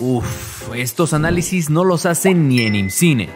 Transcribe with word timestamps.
Uf, 0.00 0.74
estos 0.74 1.12
análisis 1.12 1.68
no 1.68 1.84
los 1.84 2.06
hacen 2.06 2.48
ni 2.48 2.62
en 2.62 2.74
IMCINE. 2.74 3.28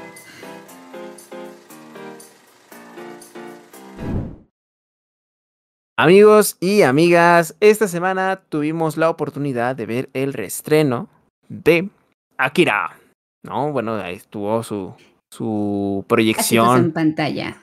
Amigos 5.98 6.56
y 6.60 6.82
amigas, 6.82 7.56
esta 7.60 7.88
semana 7.88 8.42
tuvimos 8.48 8.96
la 8.96 9.08
oportunidad 9.10 9.76
de 9.76 9.86
ver 9.86 10.10
el 10.12 10.32
reestreno 10.32 11.08
de 11.48 11.88
Akira. 12.36 12.98
¿No? 13.42 13.72
Bueno, 13.72 13.94
ahí 13.94 14.16
estuvo 14.16 14.62
su, 14.62 14.94
su 15.30 16.04
proyección. 16.08 16.86
en 16.86 16.92
pantalla. 16.92 17.60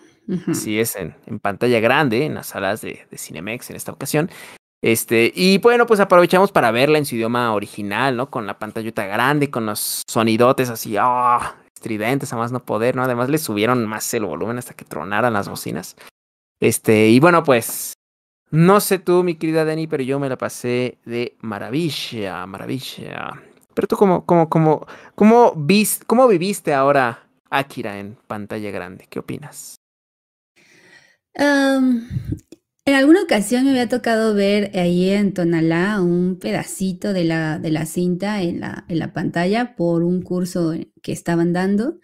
Sí, 0.54 0.80
es 0.80 0.96
en, 0.96 1.14
pantalla 1.42 1.80
grande, 1.80 2.26
en 2.26 2.36
las 2.36 2.48
salas 2.48 2.82
de, 2.82 3.06
de, 3.12 3.18
Cinemex 3.18 3.70
en 3.70 3.76
esta 3.76 3.92
ocasión. 3.92 4.30
Este, 4.84 5.32
y 5.34 5.60
bueno, 5.60 5.86
pues 5.86 6.02
aprovechamos 6.02 6.52
para 6.52 6.70
verla 6.72 6.98
en 6.98 7.06
su 7.06 7.16
idioma 7.16 7.54
original, 7.54 8.18
¿no? 8.18 8.30
Con 8.30 8.46
la 8.46 8.60
pantallota 8.60 9.06
grande, 9.06 9.50
con 9.50 9.66
los 9.66 10.02
sonidotes 10.06 10.70
así, 10.70 10.98
ah, 11.00 11.56
estridentes 11.74 12.34
a 12.34 12.36
más 12.36 12.52
no 12.52 12.66
poder, 12.66 12.94
¿no? 12.94 13.04
Además 13.04 13.30
le 13.30 13.38
subieron 13.38 13.86
más 13.86 14.14
el 14.14 14.26
volumen 14.26 14.58
hasta 14.58 14.74
que 14.74 14.84
tronaran 14.84 15.32
las 15.32 15.48
bocinas. 15.48 15.96
Este, 16.60 17.08
y 17.08 17.22
bueno, 17.22 17.44
pues 17.44 17.94
no 18.52 18.82
sé 18.82 19.00
tú, 19.00 19.24
mi 19.24 19.36
querida 19.36 19.64
Dani, 19.64 19.88
pero 19.88 20.04
yo 20.04 20.20
me 20.20 20.28
la 20.28 20.38
pasé 20.38 20.98
de 21.06 21.38
maravilla, 21.40 22.46
maravilla. 22.46 23.42
Pero 23.74 23.88
tú, 23.88 23.96
¿cómo, 23.96 24.26
cómo, 24.26 24.50
cómo, 24.50 24.86
cómo, 25.16 25.66
cómo 26.08 26.28
viviste 26.28 26.74
ahora 26.74 27.24
Akira 27.50 28.00
en 28.00 28.18
pantalla 28.28 28.70
grande? 28.70 29.08
¿Qué 29.10 29.20
opinas? 29.20 29.78
En 32.86 32.96
alguna 32.96 33.24
ocasión 33.24 33.64
me 33.64 33.72
había 33.72 33.88
tocado 33.88 34.34
ver 34.34 34.72
ahí 34.78 35.10
en 35.10 35.34
Tonalá 35.34 36.02
un 36.02 36.38
pedacito 36.40 37.14
de 37.14 37.24
la, 37.24 37.60
de 37.60 37.72
la 37.72 37.86
cinta 37.86 38.42
en 38.42 38.60
la, 38.60 38.86
en 38.90 39.00
la 39.00 39.14
pantalla 39.14 39.76
por 39.76 40.04
un 40.04 40.22
curso 40.22 40.74
que 41.02 41.12
estaban 41.12 41.54
dando 41.54 42.00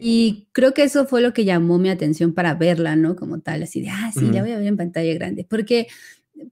y 0.00 0.48
creo 0.52 0.74
que 0.74 0.82
eso 0.82 1.06
fue 1.06 1.20
lo 1.20 1.32
que 1.32 1.44
llamó 1.44 1.78
mi 1.78 1.90
atención 1.90 2.32
para 2.32 2.54
verla, 2.54 2.96
¿no? 2.96 3.16
Como 3.16 3.40
tal, 3.40 3.62
así 3.62 3.80
de, 3.80 3.90
ah, 3.90 4.10
sí, 4.12 4.30
la 4.30 4.42
voy 4.42 4.52
a 4.52 4.58
ver 4.58 4.66
en 4.66 4.76
pantalla 4.76 5.14
grande, 5.14 5.46
porque 5.48 5.86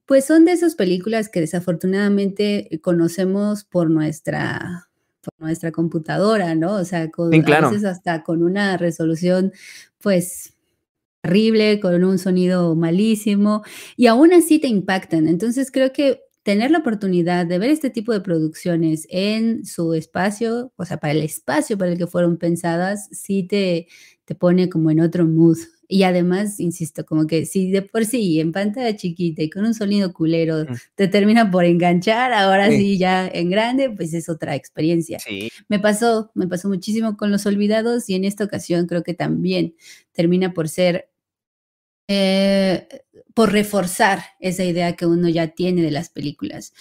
pues 0.05 0.25
son 0.25 0.45
de 0.45 0.53
esas 0.53 0.75
películas 0.75 1.29
que 1.29 1.41
desafortunadamente 1.41 2.69
conocemos 2.81 3.65
por 3.65 3.89
nuestra, 3.89 4.87
por 5.21 5.33
nuestra 5.39 5.71
computadora, 5.71 6.55
¿no? 6.55 6.75
O 6.75 6.85
sea, 6.85 7.11
con, 7.11 7.33
a 7.33 7.69
veces 7.69 7.83
hasta 7.83 8.23
con 8.23 8.43
una 8.43 8.77
resolución, 8.77 9.51
pues 9.99 10.53
terrible, 11.23 11.79
con 11.79 12.03
un 12.03 12.19
sonido 12.19 12.75
malísimo, 12.75 13.63
y 13.95 14.07
aún 14.07 14.33
así 14.33 14.59
te 14.59 14.67
impactan. 14.67 15.27
Entonces 15.27 15.71
creo 15.71 15.93
que 15.93 16.21
tener 16.43 16.71
la 16.71 16.79
oportunidad 16.79 17.45
de 17.45 17.57
ver 17.57 17.69
este 17.69 17.89
tipo 17.89 18.11
de 18.11 18.19
producciones 18.19 19.07
en 19.09 19.65
su 19.65 19.93
espacio, 19.93 20.73
o 20.75 20.85
sea, 20.85 20.97
para 20.97 21.13
el 21.13 21.21
espacio 21.21 21.77
para 21.77 21.91
el 21.91 21.97
que 21.97 22.07
fueron 22.07 22.37
pensadas, 22.37 23.07
sí 23.13 23.43
te, 23.43 23.87
te 24.25 24.35
pone 24.35 24.69
como 24.69 24.91
en 24.91 24.99
otro 24.99 25.25
mood. 25.25 25.57
Y 25.87 26.03
además, 26.03 26.59
insisto, 26.59 27.05
como 27.05 27.27
que 27.27 27.45
si 27.45 27.71
de 27.71 27.83
por 27.83 28.05
sí 28.05 28.39
en 28.39 28.51
pantalla 28.51 28.95
chiquita 28.95 29.43
y 29.43 29.49
con 29.49 29.65
un 29.65 29.73
sonido 29.73 30.11
culero 30.11 30.65
te 30.95 31.07
termina 31.07 31.51
por 31.51 31.65
enganchar, 31.65 32.33
ahora 32.33 32.69
sí. 32.69 32.97
ya 32.97 33.27
en 33.27 33.49
grande, 33.49 33.91
pues 33.91 34.13
es 34.13 34.27
otra 34.27 34.55
experiencia. 34.55 35.19
Sí. 35.19 35.51
Me 35.69 35.79
pasó, 35.79 36.31
me 36.33 36.47
pasó 36.47 36.67
muchísimo 36.67 37.15
con 37.15 37.31
Los 37.31 37.45
Olvidados 37.45 38.09
y 38.09 38.15
en 38.15 38.25
esta 38.25 38.43
ocasión 38.43 38.87
creo 38.87 39.03
que 39.03 39.13
también 39.13 39.75
termina 40.13 40.53
por 40.53 40.67
ser 40.67 41.12
eh, 42.07 42.87
por 43.33 43.51
reforzar 43.51 44.23
esa 44.39 44.63
idea 44.63 44.95
que 44.95 45.05
uno 45.05 45.29
ya 45.29 45.47
tiene 45.49 45.81
de 45.81 45.91
las 45.91 46.09
películas. 46.09 46.73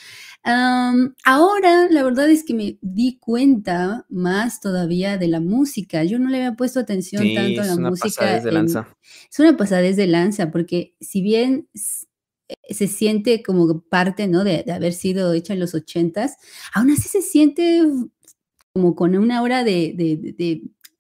ahora, 0.45 1.89
la 1.91 2.03
verdad 2.03 2.28
es 2.31 2.45
que 2.45 2.55
me 2.55 2.78
di 2.83 3.19
cuenta 3.19 4.05
más 4.09 4.61
todavía 4.61 5.17
de 5.17 5.28
la 5.28 5.41
música. 5.41 6.05
Yo 6.05 6.19
no 6.19 6.28
le 6.28 6.39
había 6.39 6.55
puesto 6.55 6.81
atención 6.81 7.23
tanto 7.34 7.62
a 7.62 7.67
la 7.67 7.77
música. 7.77 8.41
de 8.41 8.53
lanza. 8.53 8.89
Es 9.31 9.39
una 9.39 9.56
pasadez 9.56 9.97
de 9.97 10.06
lanza, 10.09 10.50
porque 10.50 10.94
si 11.00 11.22
bien 11.22 11.69
eh, 11.75 12.75
se 12.75 12.89
siente 12.89 13.43
como 13.43 13.81
parte 13.83 14.27
¿no? 14.27 14.44
de, 14.44 14.65
haber 14.71 14.93
sido 14.93 15.33
hecha 15.33 15.54
en 15.54 15.60
los 15.60 15.75
ochentas, 15.75 16.37
aún 16.75 16.91
así 16.91 17.09
se 17.09 17.22
siente 17.22 17.83
como 18.75 18.94
con 18.94 19.16
una 19.16 19.43
hora 19.43 19.65
de 19.65 19.94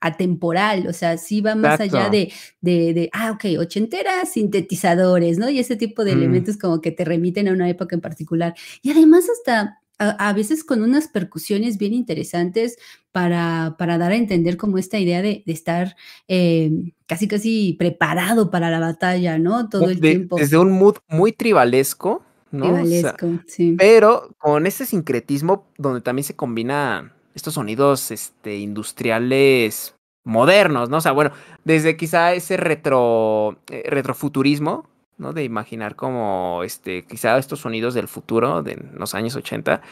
atemporal, 0.02 0.88
o 0.88 0.92
sea, 0.92 1.16
sí 1.16 1.40
va 1.40 1.54
más 1.54 1.80
allá 1.80 2.10
de, 2.10 2.32
de, 2.60 2.92
de, 2.92 3.08
ah, 3.12 3.30
ok, 3.30 3.58
ochentera, 3.60 4.26
sintetizadores, 4.26 5.38
¿no? 5.38 5.48
Y 5.48 5.60
ese 5.60 5.76
tipo 5.76 6.04
de 6.04 6.14
mm. 6.14 6.18
elementos 6.18 6.56
como 6.58 6.80
que 6.80 6.90
te 6.90 7.04
remiten 7.04 7.46
a 7.46 7.52
una 7.52 7.70
época 7.70 7.94
en 7.94 8.00
particular. 8.00 8.54
Y 8.82 8.90
además 8.90 9.26
hasta 9.30 9.78
a, 9.98 10.32
veces 10.32 10.64
con 10.64 10.82
unas 10.82 11.06
percusiones 11.06 11.78
bien 11.78 11.94
interesantes 11.94 12.78
para, 13.12 13.76
para, 13.78 13.96
dar 13.96 14.10
a 14.10 14.16
entender 14.16 14.56
como 14.56 14.76
esta 14.76 14.98
idea 14.98 15.22
de, 15.22 15.44
estar 15.46 15.94
eh, 16.26 16.92
casi, 17.06 17.28
casi 17.28 17.76
preparado 17.78 18.50
para 18.50 18.70
la 18.70 18.80
batalla, 18.80 19.38
¿no? 19.38 19.68
Todo 19.68 19.88
el 19.88 20.00
tiempo. 20.00 20.36
Desde 20.36 20.58
un 20.58 20.72
mood 20.72 20.96
muy 21.08 21.30
tribalesco, 21.30 22.24
¿no? 22.50 22.64
Tribalesco, 22.64 23.28
sí. 23.46 23.76
Pero 23.78 24.34
con 24.38 24.66
ese 24.66 24.84
sincretismo 24.84 25.68
donde 25.78 26.00
también 26.00 26.24
se 26.24 26.34
combina 26.34 27.14
estos 27.34 27.54
sonidos 27.54 28.10
este, 28.10 28.56
industriales 28.56 29.94
modernos, 30.24 30.88
¿no? 30.88 30.98
O 30.98 31.00
sea, 31.00 31.12
bueno, 31.12 31.32
desde 31.64 31.96
quizá 31.96 32.32
ese 32.32 32.56
retro, 32.56 33.58
eh, 33.70 33.84
retrofuturismo, 33.86 34.88
¿no? 35.18 35.32
De 35.32 35.44
imaginar 35.44 35.96
como, 35.96 36.62
este, 36.64 37.04
quizá 37.04 37.38
estos 37.38 37.60
sonidos 37.60 37.94
del 37.94 38.08
futuro 38.08 38.62
de 38.62 38.76
los 38.94 39.14
años 39.14 39.36
80. 39.36 39.82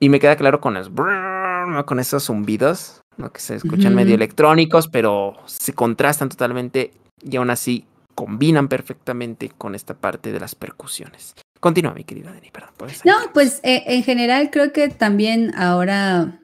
Y 0.00 0.08
me 0.08 0.20
queda 0.20 0.36
claro 0.36 0.60
con 0.60 0.74
los, 0.74 0.90
con 1.84 2.00
esos 2.00 2.24
zumbidos, 2.24 3.02
¿no? 3.16 3.32
Que 3.32 3.40
se 3.40 3.56
escuchan 3.56 3.94
medio 3.94 4.14
electrónicos, 4.14 4.88
pero 4.88 5.36
se 5.46 5.74
contrastan 5.74 6.28
totalmente 6.28 6.92
y 7.22 7.36
aún 7.36 7.50
así 7.50 7.86
combinan 8.14 8.68
perfectamente 8.68 9.50
con 9.50 9.74
esta 9.74 9.94
parte 9.94 10.32
de 10.32 10.40
las 10.40 10.54
percusiones. 10.54 11.34
Continúa, 11.60 11.92
mi 11.92 12.04
querida 12.04 12.32
Dani, 12.32 12.50
perdón. 12.50 12.72
no, 13.04 13.14
pues 13.34 13.60
eh, 13.62 13.84
en 13.86 14.02
general 14.02 14.50
creo 14.50 14.72
que 14.72 14.88
también 14.88 15.54
ahora 15.54 16.40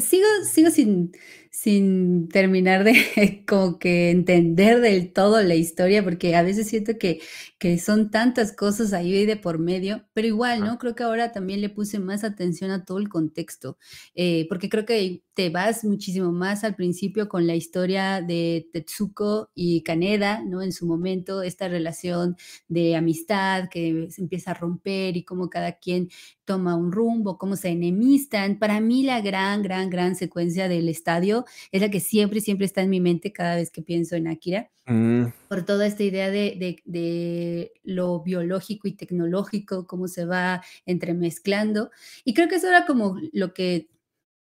sigo, 0.00 0.26
sigo 0.50 0.70
sin, 0.70 1.12
sin 1.54 2.28
terminar 2.28 2.82
de 2.82 3.44
como 3.46 3.78
que 3.78 4.10
entender 4.10 4.80
del 4.80 5.12
todo 5.12 5.42
la 5.42 5.54
historia, 5.54 6.02
porque 6.02 6.34
a 6.34 6.42
veces 6.42 6.66
siento 6.66 6.96
que, 6.98 7.20
que 7.58 7.78
son 7.78 8.10
tantas 8.10 8.52
cosas 8.56 8.94
ahí 8.94 9.26
de 9.26 9.36
por 9.36 9.58
medio, 9.58 10.06
pero 10.14 10.26
igual, 10.26 10.60
¿no? 10.60 10.78
Creo 10.78 10.94
que 10.94 11.02
ahora 11.02 11.30
también 11.30 11.60
le 11.60 11.68
puse 11.68 11.98
más 11.98 12.24
atención 12.24 12.70
a 12.70 12.86
todo 12.86 12.98
el 12.98 13.10
contexto, 13.10 13.76
eh, 14.14 14.46
porque 14.48 14.70
creo 14.70 14.86
que 14.86 15.22
te 15.34 15.50
vas 15.50 15.84
muchísimo 15.84 16.32
más 16.32 16.64
al 16.64 16.74
principio 16.74 17.28
con 17.28 17.46
la 17.46 17.54
historia 17.54 18.22
de 18.22 18.68
Tetsuko 18.72 19.50
y 19.54 19.82
Kaneda, 19.82 20.42
¿no? 20.44 20.62
En 20.62 20.72
su 20.72 20.86
momento, 20.86 21.42
esta 21.42 21.68
relación 21.68 22.36
de 22.68 22.96
amistad 22.96 23.68
que 23.70 24.08
se 24.10 24.22
empieza 24.22 24.52
a 24.52 24.54
romper 24.54 25.16
y 25.16 25.24
cómo 25.24 25.50
cada 25.50 25.72
quien 25.78 26.08
toma 26.44 26.76
un 26.76 26.92
rumbo, 26.92 27.38
cómo 27.38 27.56
se 27.56 27.68
enemistan. 27.68 28.58
Para 28.58 28.80
mí 28.80 29.04
la 29.04 29.20
gran, 29.20 29.62
gran, 29.62 29.90
gran 29.90 30.16
secuencia 30.16 30.68
del 30.68 30.88
estadio 30.88 31.41
es 31.70 31.80
la 31.80 31.90
que 31.90 32.00
siempre, 32.00 32.40
siempre 32.40 32.66
está 32.66 32.82
en 32.82 32.90
mi 32.90 33.00
mente 33.00 33.32
cada 33.32 33.56
vez 33.56 33.70
que 33.70 33.82
pienso 33.82 34.16
en 34.16 34.28
Akira, 34.28 34.70
mm. 34.86 35.24
por 35.48 35.64
toda 35.64 35.86
esta 35.86 36.02
idea 36.02 36.30
de, 36.30 36.80
de, 36.84 37.72
lo 37.84 38.20
biológico 38.20 38.88
y 38.88 38.92
tecnológico, 38.92 39.86
cómo 39.86 40.08
se 40.08 40.24
va 40.24 40.62
entremezclando. 40.86 41.90
Y 42.24 42.34
creo 42.34 42.48
que 42.48 42.56
eso 42.56 42.68
era 42.68 42.86
como 42.86 43.18
lo 43.32 43.54
que 43.54 43.88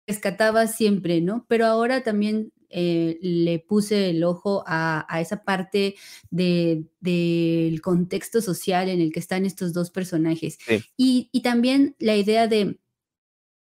rescataba 0.06 0.66
siempre, 0.66 1.20
¿no? 1.20 1.46
Pero 1.48 1.66
ahora 1.66 2.02
también 2.02 2.52
eh, 2.72 3.18
le 3.20 3.58
puse 3.58 4.10
el 4.10 4.22
ojo 4.22 4.62
a, 4.66 5.04
esa 5.20 5.42
parte 5.42 5.96
del 6.30 7.80
contexto 7.82 8.40
social 8.40 8.88
en 8.88 9.00
el 9.00 9.12
que 9.12 9.18
están 9.18 9.44
estos 9.44 9.72
dos 9.72 9.90
personajes. 9.90 10.58
Y, 10.96 11.28
y, 11.32 11.42
también 11.42 11.96
la 11.98 12.16
idea 12.16 12.46
de 12.46 12.78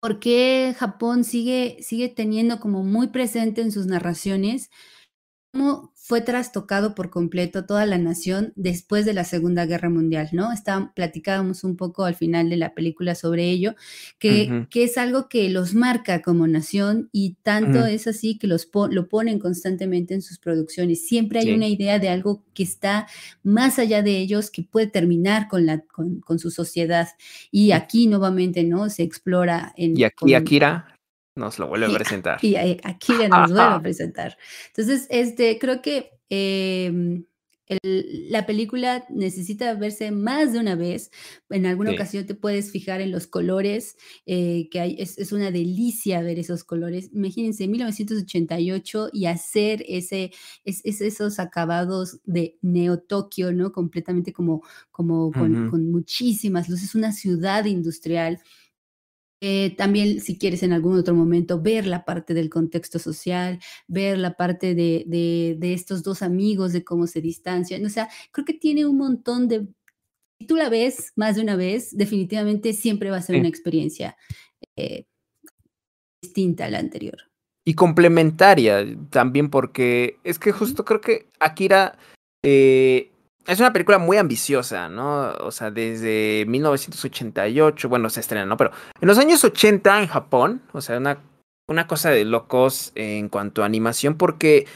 por 0.00 0.20
qué 0.20 0.74
Japón 0.78 1.24
sigue, 1.24 1.78
sigue 1.82 2.08
teniendo 2.08 2.60
como 2.60 2.84
muy 2.84 3.08
presente 3.08 3.62
en 3.62 3.72
sus 3.72 3.86
narraciones 3.86 4.70
cómo 5.52 5.92
fue 6.06 6.20
trastocado 6.20 6.94
por 6.94 7.10
completo 7.10 7.66
toda 7.66 7.84
la 7.84 7.98
nación 7.98 8.52
después 8.54 9.04
de 9.04 9.12
la 9.12 9.24
Segunda 9.24 9.66
Guerra 9.66 9.90
Mundial, 9.90 10.28
¿no? 10.30 10.52
Está, 10.52 10.92
platicábamos 10.94 11.64
un 11.64 11.76
poco 11.76 12.04
al 12.04 12.14
final 12.14 12.48
de 12.48 12.56
la 12.56 12.74
película 12.74 13.16
sobre 13.16 13.50
ello, 13.50 13.74
que, 14.20 14.68
que 14.70 14.84
es 14.84 14.98
algo 14.98 15.28
que 15.28 15.50
los 15.50 15.74
marca 15.74 16.22
como 16.22 16.46
nación 16.46 17.08
y 17.10 17.34
tanto 17.42 17.86
es 17.86 18.06
así 18.06 18.38
que 18.38 18.46
los 18.46 18.70
lo 18.90 19.08
ponen 19.08 19.40
constantemente 19.40 20.14
en 20.14 20.22
sus 20.22 20.38
producciones. 20.38 21.08
Siempre 21.08 21.40
hay 21.40 21.52
una 21.52 21.66
idea 21.66 21.98
de 21.98 22.08
algo 22.08 22.44
que 22.54 22.62
está 22.62 23.08
más 23.42 23.80
allá 23.80 24.00
de 24.00 24.16
ellos, 24.16 24.52
que 24.52 24.62
puede 24.62 24.86
terminar 24.86 25.48
con, 25.48 25.66
la, 25.66 25.80
con, 25.80 26.38
su 26.38 26.52
sociedad. 26.52 27.08
Y 27.50 27.72
aquí 27.72 28.06
nuevamente, 28.06 28.62
¿no? 28.62 28.90
Se 28.90 29.02
explora 29.02 29.74
en... 29.76 29.98
Y 29.98 30.04
aquí 30.04 30.34
Akira 30.34 30.95
nos 31.36 31.58
lo 31.58 31.68
vuelve 31.68 31.86
a 31.86 31.94
presentar. 31.94 32.38
Y 32.42 32.56
aquí 32.56 33.12
nos 33.12 33.52
vuelve 33.52 33.60
a 33.60 33.80
presentar. 33.82 34.36
Entonces, 34.68 35.06
este, 35.10 35.58
creo 35.58 35.82
que 35.82 36.10
em, 36.28 37.24
la 37.90 38.46
película 38.46 39.04
necesita 39.10 39.74
verse 39.74 40.12
más 40.12 40.52
de 40.52 40.60
una 40.60 40.76
vez. 40.76 41.10
En 41.50 41.66
alguna 41.66 41.90
ocasión 41.92 42.24
te 42.24 42.34
puedes 42.34 42.70
fijar 42.70 43.00
en 43.00 43.10
los 43.10 43.26
colores, 43.26 43.96
eh, 44.24 44.68
que 44.70 44.80
hay, 44.80 44.96
es, 44.98 45.32
una 45.32 45.50
delicia 45.50 46.22
ver 46.22 46.38
esos 46.38 46.62
colores. 46.62 47.10
Imagínense, 47.12 47.66
1988 47.66 49.10
y 49.12 49.26
hacer 49.26 49.84
ese, 49.88 50.30
es, 50.64 50.84
esos 50.84 51.40
acabados 51.40 52.20
de 52.24 52.56
Neo 52.62 53.00
Tokio, 53.00 53.52
¿no? 53.52 53.72
Completamente 53.72 54.32
como, 54.32 54.62
como 54.92 55.32
con, 55.32 55.68
con 55.68 55.90
muchísimas 55.90 56.68
luces, 56.68 56.94
una 56.94 57.12
ciudad 57.12 57.64
industrial 57.64 58.40
eh, 59.40 59.74
también, 59.76 60.20
si 60.20 60.38
quieres 60.38 60.62
en 60.62 60.72
algún 60.72 60.98
otro 60.98 61.14
momento, 61.14 61.60
ver 61.60 61.86
la 61.86 62.04
parte 62.04 62.32
del 62.32 62.48
contexto 62.48 62.98
social, 62.98 63.60
ver 63.86 64.18
la 64.18 64.34
parte 64.34 64.74
de, 64.74 65.04
de, 65.58 65.74
estos 65.74 66.02
dos 66.02 66.22
amigos, 66.22 66.72
de 66.72 66.84
cómo 66.84 67.06
se 67.06 67.20
distancian. 67.20 67.84
O 67.84 67.90
sea, 67.90 68.08
creo 68.32 68.44
que 68.44 68.54
tiene 68.54 68.86
un 68.86 68.96
montón 68.96 69.48
de... 69.48 69.66
Si 70.38 70.46
tú 70.46 70.56
la 70.56 70.68
ves 70.68 71.12
más 71.16 71.36
de 71.36 71.42
una 71.42 71.56
vez, 71.56 71.96
definitivamente 71.96 72.72
siempre 72.72 73.10
va 73.10 73.18
a 73.18 73.22
ser 73.22 73.36
una 73.38 73.48
experiencia 73.48 74.16
eh, 74.76 75.06
distinta 76.22 76.66
a 76.66 76.70
la 76.70 76.78
anterior. 76.78 77.18
Y 77.64 77.74
complementaria 77.74 78.84
también, 79.10 79.50
porque 79.50 80.18
es 80.24 80.38
que 80.38 80.52
justo 80.52 80.84
creo 80.84 81.00
que 81.00 81.28
Akira 81.40 81.98
eh, 82.42 83.10
es 83.46 83.60
una 83.60 83.72
película 83.72 83.98
muy 83.98 84.16
ambiciosa, 84.16 84.88
¿no? 84.88 85.32
O 85.40 85.50
sea, 85.50 85.70
desde 85.70 86.44
1988, 86.48 87.88
bueno, 87.88 88.10
se 88.10 88.20
estrena, 88.20 88.44
¿no? 88.44 88.56
Pero 88.56 88.72
en 89.00 89.08
los 89.08 89.18
años 89.18 89.44
80 89.44 90.00
en 90.00 90.08
Japón, 90.08 90.62
o 90.72 90.80
sea, 90.80 90.98
una, 90.98 91.18
una 91.68 91.86
cosa 91.86 92.10
de 92.10 92.24
locos 92.24 92.92
en 92.94 93.28
cuanto 93.28 93.62
a 93.62 93.66
animación, 93.66 94.16
porque 94.16 94.66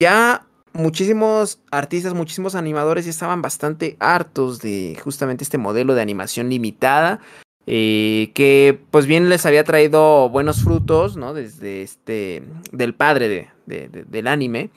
ya 0.00 0.46
muchísimos 0.72 1.60
artistas, 1.70 2.14
muchísimos 2.14 2.54
animadores 2.54 3.04
ya 3.04 3.10
estaban 3.10 3.42
bastante 3.42 3.96
hartos 3.98 4.60
de 4.60 4.96
justamente 5.02 5.42
este 5.42 5.58
modelo 5.58 5.94
de 5.94 6.02
animación 6.02 6.48
limitada, 6.48 7.20
eh, 7.66 8.30
que 8.34 8.80
pues 8.90 9.06
bien 9.06 9.28
les 9.28 9.44
había 9.44 9.64
traído 9.64 10.28
buenos 10.28 10.62
frutos, 10.62 11.16
¿no? 11.16 11.34
Desde 11.34 11.82
este, 11.82 12.42
del 12.70 12.94
padre 12.94 13.28
de, 13.66 13.88
de, 13.88 14.04
del 14.04 14.26
anime. 14.28 14.70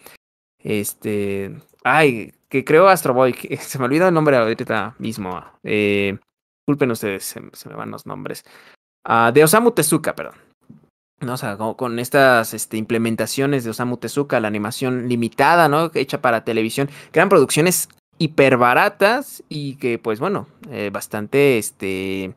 Este, 0.63 1.55
ay, 1.83 2.33
que 2.49 2.63
creo 2.63 2.87
Astro 2.87 3.13
Boy, 3.13 3.33
se 3.59 3.79
me 3.79 3.85
olvidó 3.85 4.07
el 4.07 4.13
nombre 4.13 4.37
ahorita 4.37 4.95
mismo. 4.97 5.43
Eh, 5.63 6.17
disculpen 6.61 6.91
ustedes, 6.91 7.23
se, 7.23 7.69
me 7.69 7.75
van 7.75 7.91
los 7.91 8.05
nombres. 8.05 8.43
Ah, 9.05 9.31
de 9.33 9.43
Osamu 9.43 9.71
Tezuka, 9.71 10.15
perdón. 10.15 10.35
¿no? 11.19 11.33
O 11.33 11.37
sea, 11.37 11.57
con, 11.57 11.99
estas 11.99 12.53
este, 12.53 12.77
implementaciones 12.77 13.63
de 13.63 13.69
Osamu 13.69 13.97
Tezuka, 13.97 14.39
la 14.39 14.47
animación 14.47 15.07
limitada, 15.07 15.69
¿no? 15.69 15.91
Hecha 15.93 16.21
para 16.21 16.43
televisión, 16.43 16.89
que 17.11 17.19
eran 17.19 17.29
producciones 17.29 17.89
hiper 18.17 18.57
baratas 18.57 19.43
y 19.49 19.75
que, 19.75 19.99
pues 19.99 20.19
bueno, 20.19 20.47
eh, 20.69 20.89
bastante 20.91 21.57
este, 21.57 22.35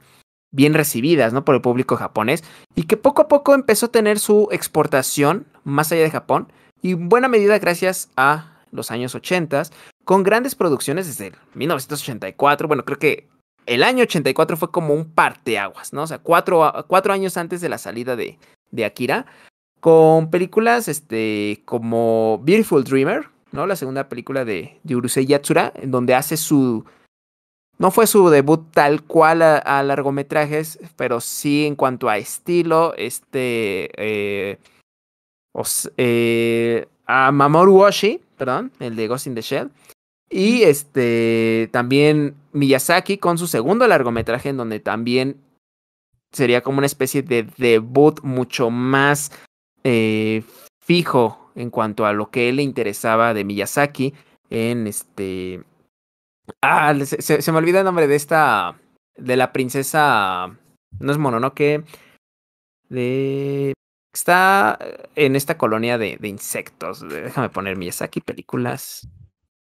bien 0.53 0.75
recibidas, 0.75 1.33
¿no? 1.33 1.45
Por 1.45 1.55
el 1.55 1.61
público 1.61 1.97
japonés 1.97 2.43
y 2.75 2.85
que 2.85 2.97
poco 2.97 3.23
a 3.23 3.29
poco 3.29 3.55
empezó 3.55 3.87
a 3.87 3.93
tener 3.93 4.19
su 4.19 4.49
exportación 4.51 5.47
más 5.65 5.93
allá 5.93 6.03
de 6.03 6.11
Japón 6.11 6.53
y 6.83 6.93
en 6.93 7.09
buena 7.09 7.29
medida 7.29 7.59
gracias 7.59 8.11
a 8.17 8.63
los 8.73 8.91
años 8.91 9.15
80, 9.15 9.65
con 10.05 10.23
grandes 10.23 10.55
producciones 10.55 11.07
desde 11.07 11.37
1984. 11.55 12.69
Bueno, 12.69 12.85
creo 12.85 12.99
que 12.99 13.29
el 13.67 13.83
año 13.83 14.05
84 14.05 14.57
fue 14.57 14.71
como 14.71 14.95
un 14.95 15.11
parteaguas, 15.11 15.93
¿no? 15.93 16.03
O 16.03 16.07
sea, 16.07 16.19
cuatro, 16.19 16.73
cuatro 16.87 17.13
años 17.13 17.37
antes 17.37 17.61
de 17.61 17.69
la 17.69 17.79
salida 17.79 18.15
de, 18.15 18.39
de 18.71 18.85
Akira, 18.85 19.27
con 19.81 20.31
películas 20.31 20.89
este, 20.89 21.63
como 21.65 22.41
Beautiful 22.45 22.85
Dreamer, 22.85 23.29
¿no? 23.53 23.67
La 23.67 23.77
segunda 23.77 24.09
película 24.09 24.45
de, 24.45 24.79
de 24.85 24.97
Urusei 24.97 25.27
Yatsura, 25.27 25.73
en 25.77 25.91
donde 25.91 26.15
hace 26.15 26.37
su... 26.37 26.85
No 27.79 27.91
fue 27.91 28.07
su 28.07 28.31
debut 28.31 28.71
tal 28.73 29.03
cual 29.03 29.43
a, 29.43 29.83
largometrajes, 29.83 30.79
pero 30.97 31.21
sí 31.21 31.67
en 31.67 31.77
cuanto 31.77 32.09
a 32.09 32.17
estilo, 32.17 32.95
este... 32.97 33.91
Eh, 33.97 34.59
eh, 35.97 36.87
a 37.07 37.33
Mamoru 37.33 37.83
Oshii, 37.83 38.21
perdón, 38.37 38.73
el 38.81 38.97
de 38.97 39.09
Ghost 39.09 39.27
in 39.27 39.35
the 39.35 39.43
Shell. 39.43 39.71
Y 40.29 40.63
este 40.63 41.69
también 41.73 42.35
Miyazaki 42.53 43.19
con 43.19 43.39
su 43.39 43.47
segundo 43.47 43.87
largometraje 43.87 44.49
en 44.49 44.57
donde 44.57 44.81
también 44.81 45.37
sería 46.33 46.63
como 46.63 46.79
una 46.79 46.87
especie 46.87 47.23
de 47.23 47.49
debut 47.57 48.21
mucho 48.23 48.71
más 48.71 49.31
eh, 49.85 50.43
fijo 50.81 51.51
en 51.55 51.71
cuanto 51.71 52.07
a 52.07 52.13
lo 52.13 52.31
que 52.31 52.53
le 52.53 52.63
interesaba 52.63 53.35
de 53.35 53.45
Miyazaki 53.45 54.15
en 54.51 54.87
este... 54.87 55.63
Ah, 56.61 56.95
se, 57.05 57.43
se 57.43 57.53
me 57.53 57.59
olvida 57.59 57.79
el 57.81 57.85
nombre 57.85 58.07
de 58.07 58.17
esta... 58.17 58.79
de 59.17 59.37
la 59.37 59.53
princesa... 59.53 60.57
No 60.99 61.13
es 61.13 61.19
Mononoke. 61.19 61.85
De... 62.89 63.73
Está 64.17 64.79
en 65.15 65.37
esta 65.37 65.59
colonia 65.59 65.99
de, 65.99 66.17
de 66.19 66.29
insectos. 66.29 67.07
Déjame 67.07 67.51
poner 67.51 67.77
Miyazaki, 67.77 68.23
películas. 68.23 69.07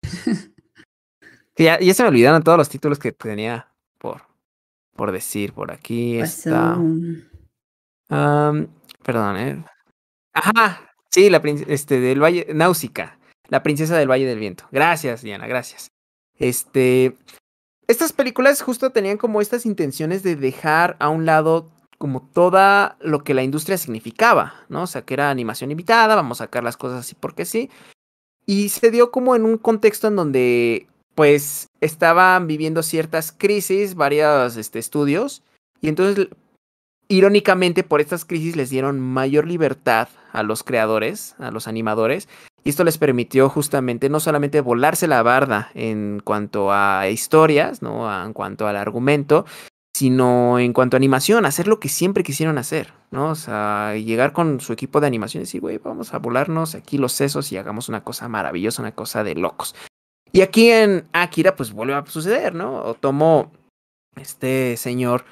ya, 1.58 1.78
ya, 1.78 1.94
se 1.94 2.04
me 2.04 2.08
olvidaron 2.08 2.42
todos 2.42 2.58
los 2.58 2.70
títulos 2.70 2.98
que 2.98 3.12
tenía 3.12 3.68
por, 3.98 4.22
por 4.96 5.12
decir. 5.12 5.52
Por 5.52 5.74
aquí 5.74 6.20
está. 6.20 6.80
perdón, 8.08 9.38
¿eh? 9.38 9.66
Ajá. 10.32 10.90
Sí, 11.12 11.30
la 11.30 11.42
este, 11.68 12.00
del 12.00 12.24
Valle. 12.24 12.48
Náusica. 12.54 13.20
La 13.50 13.62
princesa 13.62 13.98
del 13.98 14.10
Valle 14.10 14.26
del 14.26 14.40
Viento. 14.40 14.70
Gracias, 14.72 15.22
Diana, 15.22 15.48
gracias. 15.48 15.92
Este. 16.38 17.18
Estas 17.88 18.14
películas 18.14 18.62
justo 18.62 18.92
tenían 18.92 19.18
como 19.18 19.42
estas 19.42 19.66
intenciones 19.66 20.24
de 20.24 20.38
dejar 20.38 20.96
a 21.00 21.10
un 21.10 21.26
lado 21.26 21.75
como 21.98 22.22
toda 22.22 22.98
lo 23.00 23.24
que 23.24 23.34
la 23.34 23.44
industria 23.44 23.78
significaba, 23.78 24.54
¿no? 24.70 24.84
O 24.84 24.88
sea, 24.88 25.04
que 25.04 25.14
era 25.14 25.30
animación 25.30 25.72
invitada, 25.72 26.16
vamos 26.16 26.42
a 26.42 26.46
sacar 26.46 26.64
las 26.64 26.78
cosas 26.78 27.00
así 27.00 27.16
porque 27.20 27.46
sí. 27.46 27.70
Y 28.46 28.70
se 28.70 28.92
dio 28.92 29.12
como 29.12 29.36
en 29.36 29.46
un 29.46 29.58
contexto 29.58 30.08
en 30.08 30.16
donde, 30.16 30.88
pues, 31.16 31.68
estaban 31.82 32.48
viviendo 32.48 32.84
ciertas 32.84 33.32
crisis, 33.32 33.96
varios 33.96 34.58
este, 34.58 34.80
estudios, 34.80 35.42
y 35.82 35.88
entonces, 35.88 36.28
irónicamente, 37.08 37.84
por 37.84 38.02
estas 38.02 38.26
crisis 38.26 38.56
les 38.56 38.70
dieron 38.70 39.00
mayor 39.00 39.48
libertad 39.48 40.10
a 40.32 40.44
los 40.44 40.64
creadores, 40.64 41.36
a 41.40 41.52
los 41.52 41.68
animadores, 41.68 42.28
y 42.64 42.70
esto 42.70 42.84
les 42.84 42.98
permitió 42.98 43.48
justamente 43.48 44.10
no 44.10 44.20
solamente 44.20 44.60
volarse 44.60 45.08
la 45.08 45.22
barda 45.22 45.70
en 45.76 46.20
cuanto 46.24 46.72
a 46.72 47.08
historias, 47.10 47.84
¿no? 47.84 48.12
En 48.24 48.34
cuanto 48.34 48.68
al 48.68 48.76
argumento, 48.76 49.46
sino 49.96 50.60
en 50.60 50.74
cuanto 50.74 50.98
a 50.98 51.00
animación, 51.00 51.46
hacer 51.46 51.70
lo 51.70 51.80
que 51.80 51.88
siempre 51.88 52.22
quisieron 52.22 52.58
hacer, 52.58 52.92
¿no? 53.12 53.30
O 53.30 53.36
sea, 53.36 53.96
llegar 53.96 54.34
con 54.34 54.60
su 54.60 54.74
equipo 54.74 55.00
de 55.00 55.08
animación 55.08 55.40
y 55.40 55.46
decir, 55.46 55.62
güey, 55.62 55.78
vamos 55.78 56.14
a 56.14 56.20
volarnos 56.20 56.76
aquí 56.76 56.98
los 56.98 57.14
sesos 57.14 57.50
y 57.54 57.58
hagamos 57.58 57.88
una 57.88 58.04
cosa 58.04 58.28
maravillosa, 58.28 58.82
una 58.82 58.92
cosa 58.92 59.24
de 59.24 59.36
locos. 59.36 59.74
Y 60.34 60.42
aquí 60.42 60.70
en 60.70 61.08
Akira, 61.14 61.56
pues 61.56 61.72
vuelve 61.72 61.94
a 61.94 62.06
suceder, 62.08 62.54
¿no? 62.54 62.84
O 62.84 62.96
tomó 62.96 63.54
este 64.18 64.76
señor 64.76 65.24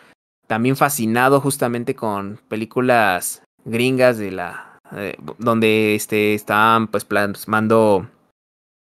también 0.48 0.78
fascinado 0.78 1.42
justamente 1.42 1.94
con 1.94 2.40
películas 2.48 3.44
gringas 3.66 4.18
de 4.18 4.32
la 4.32 4.80
eh, 4.96 5.18
donde 5.40 5.96
este 5.96 6.36
estaban 6.36 6.88
pues 6.88 7.04
plasmando 7.04 8.08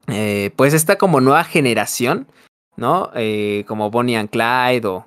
eh, 0.09 0.51
pues 0.57 0.75
esta 0.75 0.99
como 0.99 1.21
nueva 1.21 1.45
generación 1.45 2.27
no 2.77 3.11
eh, 3.15 3.65
como 3.67 3.91
Bonnie 3.91 4.17
and 4.17 4.31
Clyde 4.31 4.87
o 4.87 5.07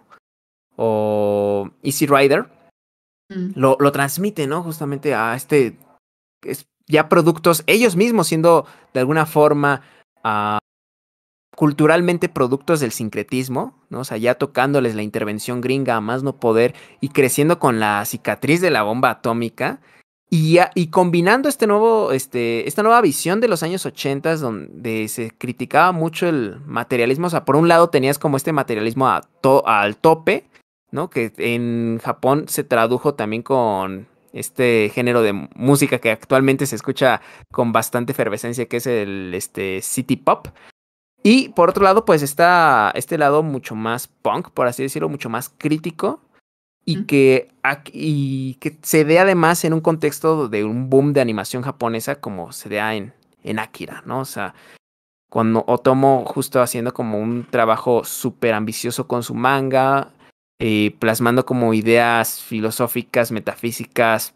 o 0.76 1.70
Easy 1.84 2.06
Rider, 2.06 2.50
mm. 3.30 3.52
lo, 3.56 3.78
lo 3.80 3.92
transmite, 3.92 4.48
¿no? 4.48 4.64
Justamente 4.64 5.14
a 5.14 5.36
este, 5.36 5.78
es 6.42 6.68
ya 6.88 7.10
productos, 7.10 7.64
ellos 7.68 7.96
mismos 7.96 8.28
siendo 8.28 8.66
de 8.94 9.00
alguna 9.00 9.26
forma 9.26 9.82
uh, 10.24 10.58
culturalmente 11.56 12.30
productos 12.30 12.80
del 12.80 12.92
sincretismo, 12.92 13.84
¿no? 13.90 14.00
O 14.00 14.04
sea, 14.04 14.18
ya 14.18 14.36
tocándoles 14.36 14.96
la 14.96 15.04
intervención 15.04 15.62
gringa 15.62 15.96
a 15.96 16.02
más 16.02 16.24
no 16.24 16.38
poder 16.38 16.74
y 17.00 17.10
creciendo 17.10 17.60
con 17.60 17.80
la 17.80 18.04
cicatriz 18.06 18.62
de 18.62 18.72
la 18.72 18.84
bomba 18.84 19.10
atómica. 19.10 19.80
Y, 20.30 20.58
y 20.74 20.88
combinando 20.88 21.48
este 21.48 21.68
nuevo, 21.68 22.12
este, 22.12 22.68
esta 22.68 22.82
nueva 22.82 23.02
visión 23.02 23.40
de 23.40 23.48
los 23.48 23.62
años 23.62 23.86
80 23.86 24.38
donde 24.38 25.08
se 25.08 25.30
criticaba 25.30 25.92
mucho 25.92 26.28
el 26.28 26.60
materialismo, 26.66 27.28
o 27.28 27.30
sea, 27.30 27.46
por 27.46 27.56
un 27.56 27.68
lado 27.68 27.92
tenías 27.92 28.18
como 28.18 28.38
este 28.38 28.52
materialismo 28.52 29.08
a 29.08 29.22
to 29.42 29.68
al 29.68 29.96
tope, 29.96 30.50
¿no? 30.94 31.10
Que 31.10 31.34
en 31.38 32.00
Japón 32.02 32.46
se 32.48 32.64
tradujo 32.64 33.16
también 33.16 33.42
con 33.42 34.08
este 34.32 34.92
género 34.94 35.24
de 35.24 35.34
música 35.34 35.98
que 35.98 36.12
actualmente 36.12 36.68
se 36.68 36.76
escucha 36.76 37.20
con 37.52 37.72
bastante 37.72 38.12
efervescencia, 38.12 38.68
que 38.68 38.78
es 38.78 38.88
el 38.88 39.34
este, 39.34 39.82
city 39.82 40.18
pop. 40.18 40.48
Y 41.24 41.50
por 41.50 41.70
otro 41.70 41.84
lado, 41.84 42.06
pues 42.06 42.22
está 42.22 42.92
este 42.96 43.18
lado 43.18 43.42
mucho 43.42 43.74
más 43.74 44.08
punk, 44.08 44.52
por 44.52 44.68
así 44.68 44.84
decirlo, 44.84 45.10
mucho 45.10 45.30
más 45.30 45.50
crítico. 45.50 46.22
Y 46.86 47.06
que, 47.06 47.50
y 47.94 48.56
que 48.56 48.78
se 48.82 49.06
dé 49.06 49.18
además 49.18 49.64
en 49.64 49.74
un 49.74 49.80
contexto 49.80 50.50
de 50.50 50.66
un 50.66 50.90
boom 50.90 51.14
de 51.14 51.22
animación 51.22 51.64
japonesa 51.64 52.20
como 52.20 52.52
se 52.52 52.68
da 52.68 52.94
en, 52.94 53.14
en 53.42 53.60
Akira, 53.60 54.04
¿no? 54.06 54.20
O 54.20 54.26
sea, 54.26 54.54
con 55.34 55.56
Otomo 55.66 56.26
justo 56.28 56.62
haciendo 56.62 56.94
como 56.94 57.18
un 57.18 57.48
trabajo 57.50 58.04
súper 58.04 58.54
ambicioso 58.54 59.08
con 59.08 59.24
su 59.24 59.34
manga, 59.34 60.12
eh, 60.66 60.96
plasmando 60.98 61.46
como 61.46 61.74
ideas 61.74 62.42
filosóficas, 62.42 63.34
metafísicas, 63.34 64.34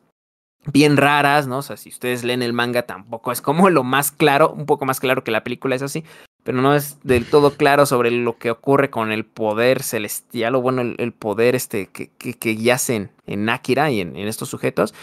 bien 0.73 0.97
raras, 0.97 1.47
¿no? 1.47 1.59
O 1.59 1.61
sea, 1.61 1.77
si 1.77 1.87
ustedes 1.87 2.25
leen 2.25 2.41
el 2.41 2.51
manga 2.51 2.81
tampoco 2.81 3.31
es 3.31 3.39
como 3.39 3.69
lo 3.69 3.85
más 3.85 4.11
claro, 4.11 4.51
un 4.51 4.65
poco 4.65 4.83
más 4.83 4.99
claro 4.99 5.23
que 5.23 5.31
la 5.31 5.45
película 5.45 5.77
es 5.77 5.81
así, 5.81 6.03
pero 6.43 6.61
no 6.61 6.75
es 6.75 6.97
del 7.03 7.29
todo 7.29 7.51
claro 7.51 7.85
sobre 7.85 8.11
lo 8.11 8.37
que 8.37 8.51
ocurre 8.51 8.89
con 8.89 9.13
el 9.13 9.23
poder 9.23 9.81
celestial 9.83 10.55
o 10.55 10.61
bueno, 10.61 10.81
el, 10.81 11.13
poder 11.13 11.55
este 11.55 11.87
que, 11.87 12.09
que, 12.17 12.33
que 12.33 12.57
en, 13.25 13.49
Akira 13.49 13.89
y 13.89 14.01
en, 14.01 14.17
estos 14.17 14.49
sujetos. 14.49 14.93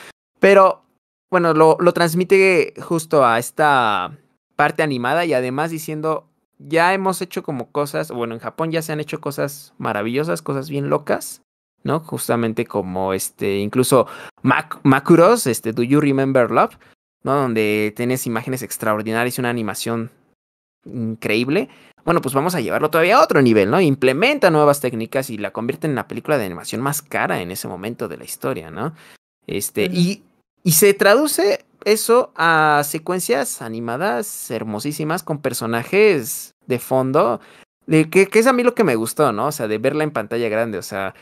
Pero 0.40 0.82
bueno, 1.30 1.54
lo, 1.54 1.78
lo 1.80 1.92
transmite 1.94 2.74
justo 2.82 3.24
a 3.24 3.38
esta 3.38 4.14
parte 4.56 4.82
animada 4.82 5.24
y 5.24 5.32
además 5.32 5.70
diciendo, 5.70 6.28
ya 6.58 6.94
hemos 6.94 7.20
hecho 7.20 7.42
como 7.42 7.70
cosas, 7.70 8.10
bueno, 8.10 8.34
en 8.34 8.40
Japón 8.40 8.70
ya 8.70 8.82
se 8.82 8.92
han 8.92 9.00
hecho 9.00 9.20
cosas 9.20 9.74
maravillosas, 9.78 10.42
cosas 10.42 10.70
bien 10.70 10.88
locas, 10.88 11.42
¿no? 11.82 12.00
Justamente 12.00 12.64
como 12.64 13.12
este, 13.12 13.58
incluso 13.58 14.06
Makuros, 14.42 15.46
este, 15.46 15.72
Do 15.72 15.82
You 15.82 16.00
Remember 16.00 16.50
Love, 16.50 16.78
¿no? 17.22 17.34
Donde 17.34 17.92
tienes 17.96 18.26
imágenes 18.26 18.62
extraordinarias 18.62 19.38
y 19.38 19.40
una 19.40 19.50
animación 19.50 20.10
increíble. 20.84 21.68
Bueno, 22.04 22.20
pues 22.20 22.34
vamos 22.34 22.54
a 22.54 22.60
llevarlo 22.60 22.90
todavía 22.90 23.16
a 23.16 23.22
otro 23.22 23.40
nivel, 23.40 23.70
¿no? 23.70 23.80
Implementa 23.80 24.50
nuevas 24.50 24.80
técnicas 24.80 25.30
y 25.30 25.38
la 25.38 25.52
convierte 25.52 25.86
en 25.86 25.94
la 25.94 26.06
película 26.06 26.36
de 26.36 26.44
animación 26.44 26.82
más 26.82 27.00
cara 27.00 27.40
en 27.40 27.50
ese 27.50 27.68
momento 27.68 28.08
de 28.08 28.18
la 28.18 28.24
historia, 28.24 28.70
¿no? 28.70 28.94
Este, 29.46 29.86
y, 29.86 30.22
y 30.62 30.72
se 30.72 30.92
traduce 30.94 31.64
eso 31.84 32.32
a 32.36 32.82
secuencias 32.84 33.62
animadas 33.62 34.50
hermosísimas 34.50 35.22
con 35.22 35.40
personajes 35.40 36.54
de 36.66 36.78
fondo, 36.78 37.40
de, 37.86 38.08
que, 38.08 38.26
que, 38.26 38.38
es 38.38 38.46
a 38.46 38.52
mí 38.52 38.62
lo 38.62 38.74
que 38.74 38.84
me 38.84 38.96
gustó, 38.96 39.32
¿no? 39.32 39.48
O 39.48 39.52
sea, 39.52 39.68
de 39.68 39.78
verla 39.78 40.04
en 40.04 40.10
pantalla 40.10 40.48
grande, 40.48 40.78
o 40.78 40.82
sea, 40.82 41.14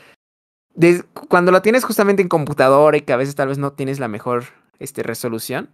cuando 1.27 1.51
la 1.51 1.61
tienes 1.61 1.83
justamente 1.83 2.21
en 2.21 2.29
computadora 2.29 2.97
y 2.97 3.01
que 3.01 3.13
a 3.13 3.17
veces 3.17 3.35
tal 3.35 3.49
vez 3.49 3.57
no 3.57 3.73
tienes 3.73 3.99
la 3.99 4.07
mejor 4.07 4.45
este, 4.79 5.03
resolución, 5.03 5.69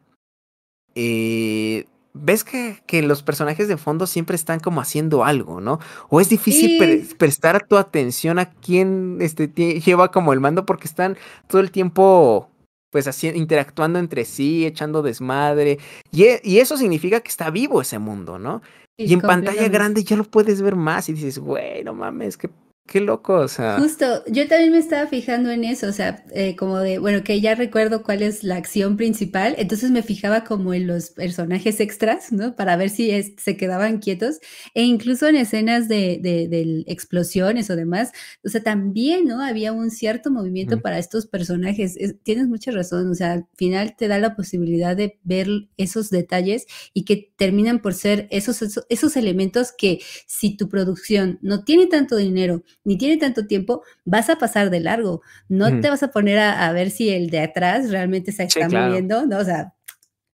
eh, 0.96 1.86
ves 2.13 2.43
que, 2.43 2.81
que, 2.86 3.01
los 3.01 3.24
personajes 3.24 3.67
de 3.67 3.77
fondo 3.77 4.08
siempre 4.08 4.36
están 4.36 4.60
como 4.60 4.81
haciendo 4.81 5.24
algo, 5.24 5.62
¿no? 5.62 5.79
O 6.10 6.19
es 6.19 6.29
difícil 6.29 7.08
prestar 7.17 7.65
tu 7.65 7.77
atención 7.77 8.39
a 8.39 8.50
quién 8.50 9.19
este, 9.22 9.48
lleva 9.48 10.12
como 10.12 10.34
el 10.34 10.39
mando 10.39 10.65
porque 10.65 10.88
están 10.88 11.17
todo 11.48 11.62
el 11.62 11.72
tiempo 11.72 12.50
pues 12.89 13.08
así 13.08 13.27
interactuando 13.27 14.00
entre 14.00 14.25
sí, 14.25 14.65
echando 14.65 15.01
desmadre. 15.01 15.79
Y, 16.12 16.24
e, 16.24 16.41
y 16.43 16.60
eso 16.60 16.77
significa 16.77 17.22
que 17.22 17.29
está 17.29 17.50
vivo 17.50 17.81
ese 17.81 18.00
mundo, 18.00 18.39
¿no? 18.39 18.62
y 19.00 19.13
en 19.13 19.22
pantalla 19.22 19.69
grande 19.69 20.03
ya 20.03 20.17
lo 20.17 20.25
puedes 20.25 20.62
ver 20.62 20.75
más 20.75 21.08
y 21.08 21.13
dices, 21.13 21.39
güey, 21.39 21.86
no 21.86 21.93
mames, 21.93 22.36
que 22.36 22.50
Qué 22.89 23.01
loco, 23.01 23.36
o 23.36 23.48
sea. 23.48 23.77
Justo, 23.79 24.24
yo 24.25 24.48
también 24.48 24.72
me 24.72 24.79
estaba 24.79 25.05
fijando 25.05 25.51
en 25.51 25.63
eso, 25.63 25.86
o 25.86 25.91
sea, 25.91 26.25
eh, 26.34 26.55
como 26.55 26.79
de, 26.79 26.98
bueno, 26.98 27.24
que 27.24 27.39
ya 27.39 27.53
recuerdo 27.53 28.01
cuál 28.01 28.24
es 28.24 28.43
la 28.43 28.55
acción 28.55 28.98
principal, 28.98 29.53
entonces 29.60 29.91
me 29.91 30.01
fijaba 30.01 30.43
como 30.43 30.74
en 30.74 30.88
los 30.88 31.12
personajes 31.12 31.79
extras, 31.81 32.31
¿no? 32.31 32.55
Para 32.55 32.77
ver 32.77 32.89
si 32.89 33.12
se 33.38 33.55
quedaban 33.58 34.00
quietos, 34.00 34.39
e 34.74 34.81
incluso 34.81 35.27
en 35.27 35.36
escenas 35.36 35.88
de, 35.88 36.19
de, 36.19 36.84
explosiones 36.88 37.69
o 37.69 37.75
demás, 37.75 38.12
o 38.43 38.50
sea, 38.50 38.63
también, 38.63 39.25
¿no? 39.25 39.39
Había 39.39 39.72
un 39.72 39.91
cierto 39.91 40.31
movimiento 40.31 40.81
para 40.81 40.98
estos 40.98 41.27
personajes. 41.27 41.96
tienes 42.24 42.48
mucha 42.48 42.72
razón, 42.72 43.12
o 43.12 43.13
sea, 43.13 43.34
al 43.34 43.46
final 43.55 43.96
te 44.00 44.08
da 44.08 44.17
la 44.17 44.36
posibilidad 44.36 44.98
de 44.98 45.19
ver 45.22 45.48
esos 45.77 46.10
detalles 46.10 46.65
y 46.96 47.05
que 47.05 47.31
terminan 47.38 47.84
por 47.84 47.93
ser 47.93 48.27
esos, 48.31 48.63
esos, 48.63 48.84
esos 48.89 49.15
elementos 49.15 49.72
que 49.77 50.00
si 50.25 50.58
tu 50.58 50.69
producción 50.69 51.38
no 51.43 51.63
tiene 51.63 51.86
tanto 51.86 52.15
dinero, 52.15 52.63
ni 52.89 52.98
tiene 52.98 53.17
tanto 53.17 53.46
tiempo, 53.46 53.84
vas 54.03 54.31
a 54.31 54.39
pasar 54.39 54.72
de 54.72 54.79
largo. 54.79 55.22
No 55.48 55.79
te 55.79 55.91
vas 55.91 56.01
a 56.01 56.08
poner 56.10 56.39
a, 56.39 56.74
ver 56.74 56.89
si 56.89 57.10
el 57.10 57.29
de 57.29 57.41
atrás 57.41 57.91
realmente 57.91 58.31
se 58.31 58.46
está 58.46 58.67
moviendo, 58.67 59.27
¿no? 59.27 59.38
O 59.38 59.43
sea, 59.43 59.75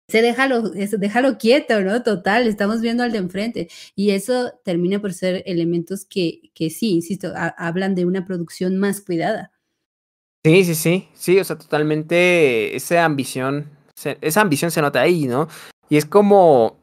se 0.10 0.22
déjalo, 0.22 0.70
déjalo 0.72 1.38
quieto, 1.38 1.80
¿no? 1.80 2.04
Total, 2.04 2.48
estamos 2.48 2.82
viendo 2.82 3.04
al 3.04 3.14
de 3.14 3.20
enfrente. 3.20 3.70
Y 3.96 4.10
eso 4.10 4.52
termina 4.66 5.00
por 5.00 5.14
ser 5.14 5.44
elementos 5.46 6.04
que, 6.04 6.52
que 6.54 6.70
sí, 6.70 6.92
insisto, 6.92 7.32
hablan 7.56 7.96
de 7.96 8.04
una 8.04 8.26
producción 8.26 8.78
más 8.78 9.00
cuidada. 9.00 9.54
Sí, 10.46 10.66
sí, 10.66 10.76
sí, 10.76 11.08
sí, 11.14 11.40
o 11.40 11.46
sea, 11.46 11.58
totalmente 11.58 12.76
esa 12.76 13.06
ambición, 13.06 13.70
esa 14.20 14.42
ambición 14.42 14.72
se 14.72 14.82
nota 14.82 15.00
ahí, 15.00 15.26
¿no? 15.26 15.48
Y 15.88 15.96
es 15.96 16.06
como, 16.06 16.76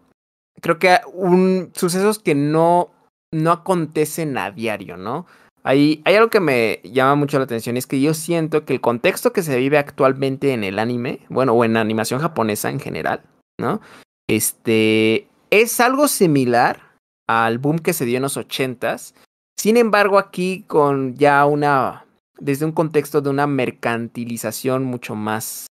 creo 0.62 0.78
que 0.78 0.96
un 1.12 1.72
sucesos 1.75 2.18
que 2.20 2.34
no, 2.34 2.90
no 3.34 3.52
acontecen 3.52 4.38
a 4.38 4.50
diario, 4.50 4.96
¿no? 4.96 5.26
Hay, 5.68 6.00
hay 6.06 6.14
algo 6.14 6.30
que 6.30 6.40
me 6.40 6.80
llama 6.82 7.14
mucho 7.14 7.37
la 7.37 7.44
atención, 7.44 7.76
es 7.76 7.87
que 7.87 8.00
yo 8.00 8.14
siento 8.14 8.64
que 8.64 8.72
el 8.72 8.80
contexto 8.80 9.34
que 9.34 9.42
se 9.42 9.58
vive 9.58 9.76
actualmente 9.76 10.54
en 10.54 10.64
el 10.64 10.78
anime, 10.78 11.20
bueno, 11.28 11.52
o 11.52 11.62
en 11.62 11.75
la 11.75 11.82
animación 11.82 12.20
japonesa 12.20 12.70
en 12.70 12.80
general, 12.80 13.20
¿no? 13.60 13.82
Este, 14.30 15.28
es 15.50 15.78
algo 15.80 16.08
similar 16.08 16.94
al 17.28 17.58
boom 17.58 17.80
que 17.80 17.92
se 17.92 18.06
dio 18.06 18.16
en 18.16 18.22
los 18.22 18.38
ochentas. 18.38 19.14
Sin 19.58 19.76
embargo, 19.76 20.16
aquí 20.16 20.64
con 20.66 21.16
ya 21.16 21.44
una, 21.44 22.06
desde 22.38 22.64
un 22.64 22.72
contexto 22.72 23.20
de 23.20 23.28
una 23.28 23.46
mercantilización 23.46 24.84
mucho 24.84 25.16
más, 25.16 25.66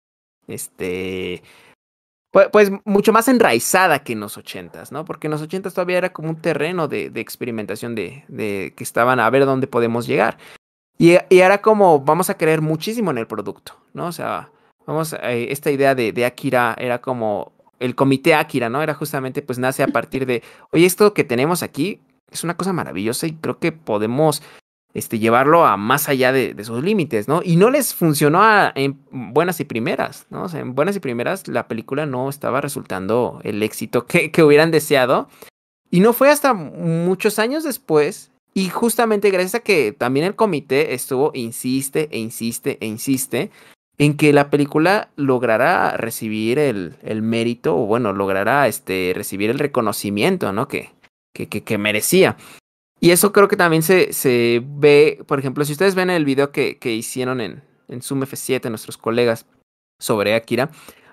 este, 0.47 1.41
pues, 2.31 2.47
pues, 2.51 2.71
mucho 2.85 3.13
más 3.13 3.27
enraizada 3.27 3.99
que 3.99 4.13
en 4.13 4.19
los 4.19 4.37
ochentas, 4.37 4.91
¿no? 4.91 5.05
Porque 5.05 5.27
en 5.27 5.31
los 5.31 5.41
ochentas 5.41 5.73
todavía 5.73 5.97
era 5.97 6.13
como 6.13 6.29
un 6.29 6.41
terreno 6.41 6.87
de, 6.87 7.09
de 7.09 7.21
experimentación 7.21 7.95
de, 7.95 8.25
de, 8.27 8.73
que 8.75 8.83
estaban 8.83 9.19
a 9.19 9.29
ver 9.29 9.45
dónde 9.45 9.67
podemos 9.67 10.07
llegar. 10.07 10.37
Y, 10.97 11.15
y, 11.29 11.41
ahora 11.41 11.61
como 11.61 11.99
vamos 11.99 12.29
a 12.29 12.37
creer 12.37 12.61
muchísimo 12.61 13.11
en 13.11 13.19
el 13.19 13.27
producto, 13.27 13.73
¿no? 13.93 14.07
O 14.07 14.11
sea, 14.11 14.49
vamos, 14.85 15.13
eh, 15.13 15.47
esta 15.51 15.71
idea 15.71 15.95
de, 15.95 16.11
de 16.11 16.25
Akira 16.25 16.75
era 16.79 17.01
como 17.01 17.53
el 17.79 17.95
comité 17.95 18.33
Akira, 18.33 18.69
¿no? 18.69 18.81
Era 18.81 18.93
justamente, 18.93 19.41
pues 19.41 19.59
nace 19.59 19.83
a 19.83 19.87
partir 19.87 20.25
de, 20.25 20.43
oye, 20.71 20.85
esto 20.85 21.13
que 21.13 21.23
tenemos 21.23 21.63
aquí 21.63 22.01
es 22.31 22.43
una 22.43 22.57
cosa 22.57 22.73
maravillosa 22.73 23.27
y 23.27 23.33
creo 23.33 23.59
que 23.59 23.71
podemos 23.71 24.41
este, 24.97 25.19
llevarlo 25.19 25.63
a 25.63 25.77
más 25.77 26.09
allá 26.09 26.31
de, 26.31 26.55
sus 26.63 26.83
límites, 26.83 27.27
¿no? 27.27 27.41
Y 27.43 27.55
no 27.55 27.69
les 27.69 27.93
funcionó 27.93 28.41
en 28.73 28.99
buenas 29.11 29.59
y 29.59 29.63
primeras, 29.63 30.25
¿no? 30.31 30.45
O 30.45 30.49
sea, 30.49 30.61
en 30.61 30.73
buenas 30.73 30.95
y 30.95 30.99
primeras 30.99 31.47
la 31.47 31.67
película 31.67 32.07
no 32.07 32.29
estaba 32.29 32.61
resultando 32.61 33.39
el 33.43 33.61
éxito 33.61 34.07
que, 34.07 34.31
hubieran 34.43 34.71
deseado. 34.71 35.29
Y 35.91 35.99
no 35.99 36.13
fue 36.13 36.31
hasta 36.31 36.55
muchos 36.55 37.37
años 37.37 37.63
después, 37.63 38.31
y 38.55 38.69
justamente 38.69 39.29
gracias 39.29 39.53
a 39.53 39.59
que 39.59 39.91
también 39.91 40.25
el 40.25 40.35
comité 40.35 40.95
estuvo, 40.95 41.29
insiste 41.35 42.09
e 42.11 42.17
insiste 42.17 42.79
e 42.81 42.87
insiste, 42.87 43.51
en 43.99 44.17
que 44.17 44.33
la 44.33 44.49
película 44.49 45.09
logrará 45.15 45.95
recibir 45.95 46.57
el, 46.57 47.21
mérito, 47.21 47.77
o 47.77 47.85
bueno, 47.85 48.13
logrará 48.13 48.67
este, 48.67 49.11
recibir 49.15 49.51
el 49.51 49.59
reconocimiento, 49.59 50.51
¿no? 50.53 50.67
Que, 50.67 50.89
que, 51.33 51.47
que 51.47 51.77
merecía. 51.77 52.35
Y 52.99 53.11
eso 53.11 53.31
creo 53.31 53.47
que 53.47 53.55
también 53.55 53.83
se, 53.83 54.11
se 54.13 54.63
ve, 54.65 55.23
por 55.27 55.39
ejemplo, 55.39 55.63
si 55.65 55.73
ustedes 55.73 55.95
ven 55.95 56.09
el 56.09 56.25
video 56.25 56.51
que, 56.51 56.77
que 56.77 56.93
hicieron 56.93 57.41
en, 57.41 57.61
en 57.87 58.01
Zoom 58.01 58.23
F7, 58.23 58.69
nuestros 58.69 58.97
colegas, 58.97 59.45
sobre 59.99 60.35
Akira, 60.35 60.69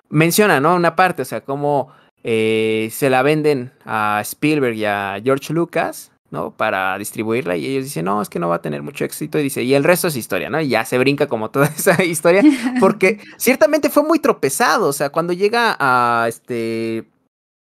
menciona, 0.09 0.61
¿no? 0.61 0.75
Una 0.75 0.97
parte, 0.97 1.23
o 1.23 1.25
sea, 1.25 1.43
cómo 1.43 1.93
eh, 2.23 2.89
se 2.93 3.11
la 3.11 3.23
venden 3.23 3.73
a 3.85 4.21
Spielberg 4.23 4.77
y 4.77 4.85
a 4.85 5.21
George 5.23 5.53
Lucas, 5.53 6.13
¿no? 6.31 6.51
Para 6.51 6.99
distribuirla 6.99 7.57
y 7.57 7.67
ellos 7.67 7.85
dicen, 7.85 8.07
no, 8.07 8.21
es 8.21 8.29
que 8.29 8.39
no 8.39 8.49
va 8.49 8.57
a 8.57 8.63
tener 8.63 8.83
mucho 8.83 9.05
éxito 9.05 9.39
y 9.39 9.45
dice, 9.45 9.63
y 9.63 9.75
el 9.75 9.85
resto 9.85 10.09
es 10.09 10.17
historia, 10.17 10.51
¿no? 10.51 10.61
Y 10.61 10.69
ya 10.69 10.85
se 10.85 10.99
brinca 10.99 11.27
como 11.27 11.51
toda 11.51 11.67
esa 11.77 12.03
historia, 12.05 12.43
porque 12.81 13.21
ciertamente 13.37 13.91
fue 13.91 14.03
muy 14.03 14.19
tropezado, 14.19 14.89
o 14.89 14.93
sea, 14.93 15.11
cuando 15.11 15.33
llega 15.33 15.77
a, 15.79 16.27
este, 16.29 17.05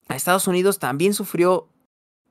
a 0.08 0.16
Estados 0.16 0.48
Unidos 0.48 0.80
también 0.80 1.14
sufrió 1.14 1.68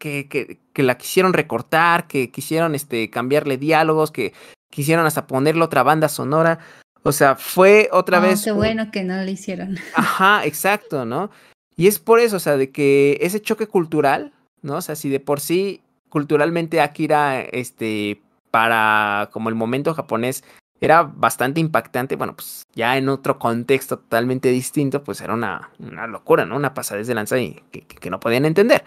que, 0.01 0.29
que, 0.29 0.59
que, 0.73 0.83
la 0.83 0.97
quisieron 0.97 1.35
recortar, 1.35 2.09
que 2.09 2.31
quisieron 2.31 2.75
este, 2.75 3.11
cambiarle 3.11 3.59
diálogos, 3.59 4.11
que 4.11 4.33
quisieron 4.71 5.07
hasta 5.07 5.27
ponerle 5.27 5.63
otra 5.63 5.85
banda 5.85 6.09
sonora. 6.09 6.59
O 7.03 7.13
sea, 7.13 7.37
fue 7.37 7.89
otra 7.93 8.19
oh, 8.19 8.23
vez. 8.23 8.43
Qué 8.43 8.53
bueno 8.53 8.91
que 8.91 9.05
no 9.05 9.23
lo 9.23 9.31
hicieron. 9.31 9.77
Ajá, 9.95 10.45
exacto, 10.45 11.05
¿no? 11.05 11.31
Y 11.77 11.87
es 11.87 11.99
por 11.99 12.19
eso, 12.19 12.37
o 12.37 12.41
sea, 12.41 12.57
de 12.57 12.71
que 12.71 13.19
ese 13.21 13.41
choque 13.41 13.69
cultural, 13.69 14.33
¿no? 14.63 14.77
O 14.77 14.83
sea, 14.83 14.97
si 14.97 15.09
de 15.11 15.21
por 15.21 15.41
sí 15.41 15.83
culturalmente 16.09 16.81
Akira, 16.81 17.43
este, 17.43 18.21
para 18.51 19.29
como 19.33 19.49
el 19.49 19.55
momento 19.55 19.95
japonés 19.95 20.43
era 20.81 21.03
bastante 21.03 21.61
impactante, 21.61 22.17
bueno, 22.17 22.35
pues 22.35 22.63
ya 22.75 22.97
en 22.97 23.11
otro 23.11 23.39
contexto 23.39 23.99
totalmente 23.99 24.49
distinto, 24.49 25.05
pues 25.05 25.21
era 25.21 25.35
una, 25.35 25.71
una 25.79 26.07
locura, 26.07 26.47
¿no? 26.47 26.57
Una 26.57 26.73
pasada 26.73 27.03
de 27.03 27.15
lanza 27.15 27.39
y 27.39 27.63
que, 27.71 27.83
que, 27.83 28.11
no 28.11 28.19
podían 28.19 28.47
entender. 28.47 28.83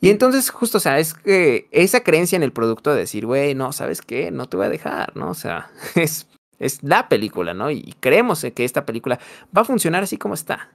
Y 0.00 0.10
entonces, 0.10 0.50
justo, 0.50 0.78
o 0.78 0.80
sea, 0.80 0.98
es 0.98 1.14
que 1.14 1.68
esa 1.72 2.04
creencia 2.04 2.36
en 2.36 2.42
el 2.42 2.52
producto 2.52 2.92
de 2.92 3.00
decir, 3.00 3.26
güey, 3.26 3.54
no, 3.54 3.72
¿sabes 3.72 4.00
qué? 4.00 4.30
No 4.30 4.48
te 4.48 4.56
voy 4.56 4.66
a 4.66 4.70
dejar, 4.70 5.16
¿no? 5.16 5.30
O 5.30 5.34
sea, 5.34 5.70
es, 5.96 6.28
es 6.58 6.82
la 6.82 7.08
película, 7.08 7.54
¿no? 7.54 7.70
Y 7.70 7.94
creemos 8.00 8.46
que 8.54 8.64
esta 8.64 8.86
película 8.86 9.18
va 9.56 9.62
a 9.62 9.64
funcionar 9.64 10.04
así 10.04 10.16
como 10.16 10.34
está, 10.34 10.70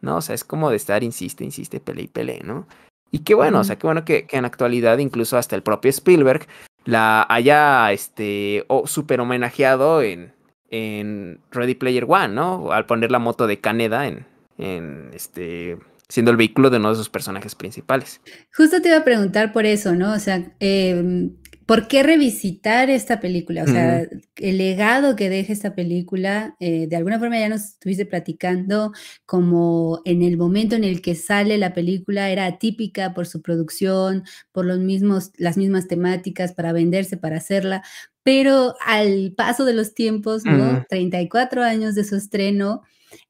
¿no? 0.00 0.16
O 0.16 0.20
sea, 0.20 0.34
es 0.34 0.44
como 0.44 0.70
de 0.70 0.76
estar, 0.76 1.04
insiste, 1.04 1.44
insiste, 1.44 1.80
pele 1.80 2.02
y 2.02 2.08
pele, 2.08 2.40
¿no? 2.44 2.66
Y 3.12 3.20
qué 3.20 3.34
bueno, 3.34 3.60
o 3.60 3.64
sea, 3.64 3.76
qué 3.76 3.86
bueno 3.86 4.04
que, 4.04 4.26
en 4.30 4.44
actualidad 4.44 4.98
incluso 4.98 5.36
hasta 5.38 5.54
el 5.54 5.62
propio 5.62 5.90
Spielberg 5.90 6.46
la 6.84 7.24
haya 7.28 7.92
este, 7.92 8.64
o 8.68 8.86
super 8.86 9.20
homenajeado 9.20 10.02
en, 10.02 10.32
en 10.70 11.40
Ready 11.52 11.76
Player 11.76 12.04
One, 12.08 12.28
¿no? 12.28 12.72
Al 12.72 12.86
poner 12.86 13.12
la 13.12 13.18
moto 13.20 13.46
de 13.46 13.60
Caneda 13.60 14.06
en, 14.08 14.26
en 14.58 15.10
este 15.12 15.78
siendo 16.08 16.30
el 16.30 16.36
vehículo 16.36 16.70
de 16.70 16.78
uno 16.78 16.90
de 16.90 16.96
sus 16.96 17.10
personajes 17.10 17.54
principales. 17.54 18.20
Justo 18.54 18.80
te 18.80 18.88
iba 18.88 18.98
a 18.98 19.04
preguntar 19.04 19.52
por 19.52 19.66
eso, 19.66 19.94
¿no? 19.94 20.12
O 20.12 20.18
sea, 20.18 20.54
eh, 20.60 21.30
¿por 21.66 21.88
qué 21.88 22.04
revisitar 22.04 22.90
esta 22.90 23.20
película? 23.20 23.64
O 23.64 23.66
sea, 23.66 24.06
el 24.36 24.58
legado 24.58 25.16
que 25.16 25.28
deja 25.28 25.52
esta 25.52 25.74
película, 25.74 26.56
eh, 26.60 26.86
de 26.86 26.96
alguna 26.96 27.18
forma 27.18 27.40
ya 27.40 27.48
nos 27.48 27.62
estuviste 27.62 28.06
platicando, 28.06 28.92
como 29.26 30.00
en 30.04 30.22
el 30.22 30.36
momento 30.36 30.76
en 30.76 30.84
el 30.84 31.02
que 31.02 31.16
sale 31.16 31.58
la 31.58 31.74
película 31.74 32.30
era 32.30 32.46
atípica 32.46 33.14
por 33.14 33.26
su 33.26 33.42
producción, 33.42 34.22
por 34.52 34.64
los 34.64 34.78
mismos, 34.78 35.32
las 35.38 35.56
mismas 35.56 35.88
temáticas, 35.88 36.52
para 36.52 36.72
venderse, 36.72 37.16
para 37.16 37.38
hacerla, 37.38 37.82
pero 38.22 38.74
al 38.84 39.32
paso 39.36 39.64
de 39.64 39.74
los 39.74 39.92
tiempos, 39.94 40.44
¿no? 40.44 40.84
34 40.88 41.62
años 41.64 41.96
de 41.96 42.04
su 42.04 42.14
estreno, 42.14 42.82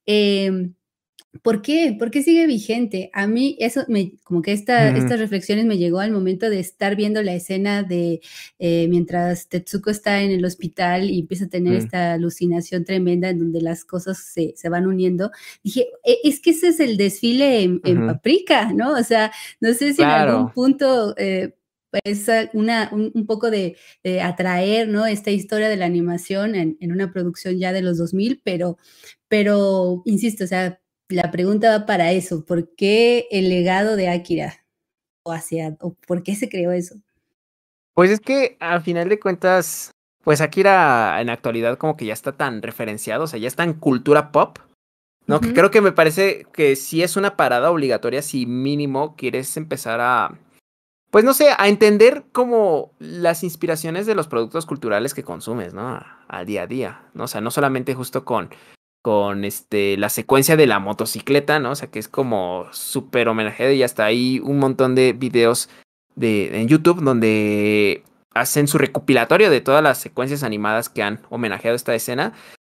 eh, 0.04 0.70
¿Por 1.42 1.62
qué? 1.62 1.94
¿Por 1.98 2.10
qué 2.10 2.22
sigue 2.22 2.46
vigente? 2.46 3.10
A 3.12 3.26
mí 3.26 3.56
eso 3.60 3.84
me, 3.88 4.12
como 4.24 4.42
que 4.42 4.52
esta, 4.52 4.96
estas 4.96 5.18
reflexiones 5.18 5.64
me 5.64 5.78
llegó 5.78 6.00
al 6.00 6.12
momento 6.12 6.50
de 6.50 6.60
estar 6.60 6.96
viendo 6.96 7.22
la 7.22 7.34
escena 7.34 7.82
de 7.82 8.20
eh, 8.58 8.86
mientras 8.88 9.48
Tetsuko 9.48 9.90
está 9.90 10.22
en 10.22 10.30
el 10.30 10.44
hospital 10.44 11.10
y 11.10 11.20
empieza 11.20 11.46
a 11.46 11.48
tener 11.48 11.74
mm. 11.74 11.76
esta 11.76 12.12
alucinación 12.14 12.84
tremenda 12.84 13.28
en 13.28 13.38
donde 13.38 13.60
las 13.60 13.84
cosas 13.84 14.18
se, 14.18 14.54
se, 14.56 14.68
van 14.68 14.86
uniendo. 14.86 15.30
Dije, 15.62 15.88
e, 16.04 16.18
es 16.24 16.40
que 16.40 16.50
ese 16.50 16.68
es 16.68 16.80
el 16.80 16.96
desfile 16.96 17.62
en, 17.62 18.06
Paprika, 18.06 18.72
¿no? 18.72 18.92
O 18.92 19.02
sea, 19.02 19.32
no 19.60 19.72
sé 19.74 19.94
si 19.94 20.02
en 20.02 20.08
algún 20.08 20.52
punto... 20.52 21.14
Eh, 21.16 21.54
es 22.04 22.26
una, 22.52 22.90
un, 22.92 23.26
poco 23.26 23.50
de, 23.50 23.76
atraer, 24.22 24.88
¿no? 24.88 25.06
Esta 25.06 25.30
historia 25.30 25.68
de 25.68 25.76
la 25.76 25.86
animación 25.86 26.54
en, 26.54 26.76
en, 26.80 26.92
una 26.92 27.10
producción 27.10 27.58
ya 27.58 27.72
de 27.72 27.80
los 27.80 27.96
2000, 27.96 28.42
pero, 28.44 28.76
pero, 29.28 30.02
insisto, 30.04 30.44
o 30.44 30.46
sea, 30.46 30.78
la 31.08 31.30
pregunta 31.30 31.78
va 31.78 31.86
para 31.86 32.12
eso. 32.12 32.44
¿Por 32.44 32.74
qué 32.74 33.28
el 33.30 33.48
legado 33.48 33.96
de 33.96 34.08
Akira? 34.08 34.64
¿O, 35.22 35.32
hacia, 35.32 35.76
o 35.80 35.94
por 36.06 36.22
qué 36.22 36.36
se 36.36 36.48
creó 36.48 36.72
eso? 36.72 36.96
Pues 37.94 38.10
es 38.10 38.20
que 38.20 38.56
al 38.60 38.82
final 38.82 39.08
de 39.08 39.18
cuentas, 39.18 39.90
pues 40.22 40.40
Akira 40.40 41.20
en 41.20 41.28
la 41.28 41.32
actualidad 41.32 41.78
como 41.78 41.96
que 41.96 42.06
ya 42.06 42.12
está 42.12 42.32
tan 42.32 42.62
referenciado, 42.62 43.24
o 43.24 43.26
sea, 43.26 43.38
ya 43.38 43.48
está 43.48 43.64
en 43.64 43.72
cultura 43.72 44.32
pop, 44.32 44.58
¿no? 45.26 45.40
Que 45.40 45.52
creo 45.52 45.70
que 45.70 45.80
me 45.80 45.92
parece 45.92 46.46
que 46.52 46.76
sí 46.76 47.02
es 47.02 47.16
una 47.16 47.36
parada 47.36 47.70
obligatoria 47.70 48.22
si 48.22 48.46
mínimo 48.46 49.16
quieres 49.16 49.56
empezar 49.56 50.00
a, 50.00 50.38
pues 51.10 51.24
no 51.24 51.32
sé, 51.32 51.48
a 51.56 51.68
entender 51.68 52.24
como 52.32 52.92
las 52.98 53.42
inspiraciones 53.42 54.06
de 54.06 54.14
los 54.14 54.28
productos 54.28 54.66
culturales 54.66 55.14
que 55.14 55.24
consumes, 55.24 55.72
¿no? 55.72 55.98
Al 56.28 56.46
día 56.46 56.62
a 56.62 56.66
día, 56.66 57.02
¿no? 57.14 57.24
O 57.24 57.28
sea, 57.28 57.40
no 57.40 57.50
solamente 57.50 57.94
justo 57.94 58.24
con 58.24 58.50
con 59.06 59.44
este, 59.44 59.96
la 59.98 60.08
secuencia 60.08 60.56
de 60.56 60.66
la 60.66 60.80
motocicleta, 60.80 61.60
¿no? 61.60 61.70
O 61.70 61.74
sea, 61.76 61.88
que 61.88 62.00
es 62.00 62.08
como 62.08 62.66
súper 62.72 63.28
homenajeado 63.28 63.72
y 63.72 63.84
hasta 63.84 64.04
ahí 64.04 64.40
un 64.42 64.58
montón 64.58 64.96
de 64.96 65.12
videos 65.12 65.68
de, 66.16 66.60
en 66.60 66.66
YouTube 66.66 67.00
donde 67.00 68.02
hacen 68.34 68.66
su 68.66 68.78
recopilatorio 68.78 69.48
de 69.48 69.60
todas 69.60 69.80
las 69.80 69.98
secuencias 69.98 70.42
animadas 70.42 70.88
que 70.88 71.04
han 71.04 71.20
homenajeado 71.30 71.76
esta 71.76 71.94
escena. 71.94 72.32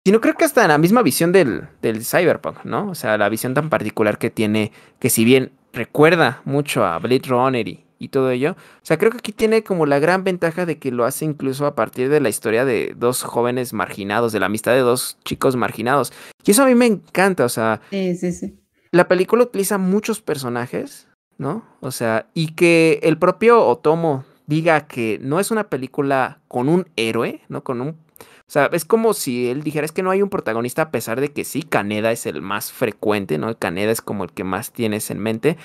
Sino 0.06 0.20
creo 0.20 0.34
que 0.34 0.44
hasta 0.44 0.64
en 0.64 0.68
la 0.68 0.78
misma 0.78 1.02
visión 1.02 1.32
del, 1.32 1.70
del 1.82 2.04
cyberpunk, 2.04 2.66
¿no? 2.66 2.90
O 2.90 2.96
sea, 2.96 3.18
la 3.18 3.30
visión 3.30 3.54
tan 3.54 3.70
particular 3.70 4.18
que 4.18 4.30
tiene, 4.30 4.74
que 5.00 5.10
si 5.10 5.24
bien 5.24 5.54
recuerda 5.72 6.42
mucho 6.44 6.84
a 6.84 7.00
Blade 7.00 7.22
Runner 7.26 7.66
y, 7.66 7.86
y 8.00 8.10
todo 8.10 8.32
ello. 8.32 8.51
O 8.51 8.86
sea, 8.86 8.98
creo 8.98 9.12
que 9.12 9.18
aquí 9.18 9.32
tiene 9.32 9.63
como 9.63 9.86
la 9.86 10.00
gran 10.00 10.24
ventaja 10.24 10.66
de 10.66 10.77
que 10.77 10.92
lo 10.92 11.06
hace 11.06 11.25
incluso 11.25 11.66
a 11.66 11.75
partir 11.75 12.10
de 12.10 12.20
la 12.20 12.30
historia 12.30 12.66
de 12.66 12.94
dos 12.98 13.24
jóvenes 13.24 13.74
marginados, 13.74 14.32
de 14.32 14.39
la 14.39 14.48
amistad 14.48 14.74
de 14.74 14.80
dos 14.80 15.18
chicos 15.24 15.56
marginados. 15.56 16.13
Y 16.46 16.51
eso 16.51 16.63
a 16.63 16.68
mí 16.68 16.75
me 16.75 16.86
encanta, 16.86 17.46
o 17.46 17.50
sea. 17.50 17.82
Sí, 17.89 18.16
sí, 18.16 18.32
sí. 18.32 18.58
La 18.92 19.08
película 19.08 19.44
utiliza 19.44 19.77
muchos 19.77 20.22
personajes, 20.22 21.08
¿no? 21.38 21.65
O 21.82 21.91
sea, 21.91 22.30
y 22.34 22.54
que 22.54 23.00
el 23.04 23.17
propio 23.17 23.65
Otomo 23.65 24.26
diga 24.45 24.88
que 24.88 25.19
no 25.22 25.39
es 25.39 25.52
una 25.52 25.69
película 25.69 26.39
con 26.48 26.69
un 26.69 26.88
héroe, 26.95 27.41
¿no? 27.50 27.63
Con 27.63 27.82
un 27.82 28.08
o 28.48 28.52
sea, 28.52 28.69
es 28.72 28.86
como 28.86 29.13
si 29.13 29.50
él 29.50 29.62
dijera, 29.62 29.86
es 29.86 29.91
que 29.91 30.04
no 30.04 30.10
hay 30.10 30.22
un 30.22 30.30
protagonista 30.30 30.84
a 30.84 30.91
pesar 30.91 31.19
de 31.19 31.34
que 31.34 31.43
sí, 31.43 31.63
Caneda 31.63 32.13
es 32.13 32.26
el 32.26 32.41
más 32.41 32.72
frecuente, 32.72 33.38
¿no? 33.38 33.58
Caneda 33.58 33.91
es 33.91 34.02
como 34.02 34.24
el 34.24 34.32
que 34.32 34.45
más 34.45 34.72
tienes 34.72 35.12
en 35.12 35.19
mente. 35.19 35.58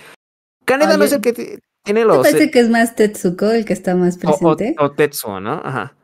Caneda 0.64 0.96
no 0.96 1.04
es 1.04 1.12
el 1.12 1.20
que 1.20 1.60
tiene 1.82 2.04
los. 2.04 2.18
parece 2.18 2.50
que 2.50 2.60
es 2.60 2.68
más 2.68 2.94
Tetsuko 2.94 3.50
el 3.50 3.64
que 3.64 3.72
está 3.72 3.94
más 3.94 4.18
presente? 4.18 4.74
O, 4.78 4.90
Tetsuo, 4.92 5.40
¿no? 5.40 5.60
Ajá. 5.64 5.94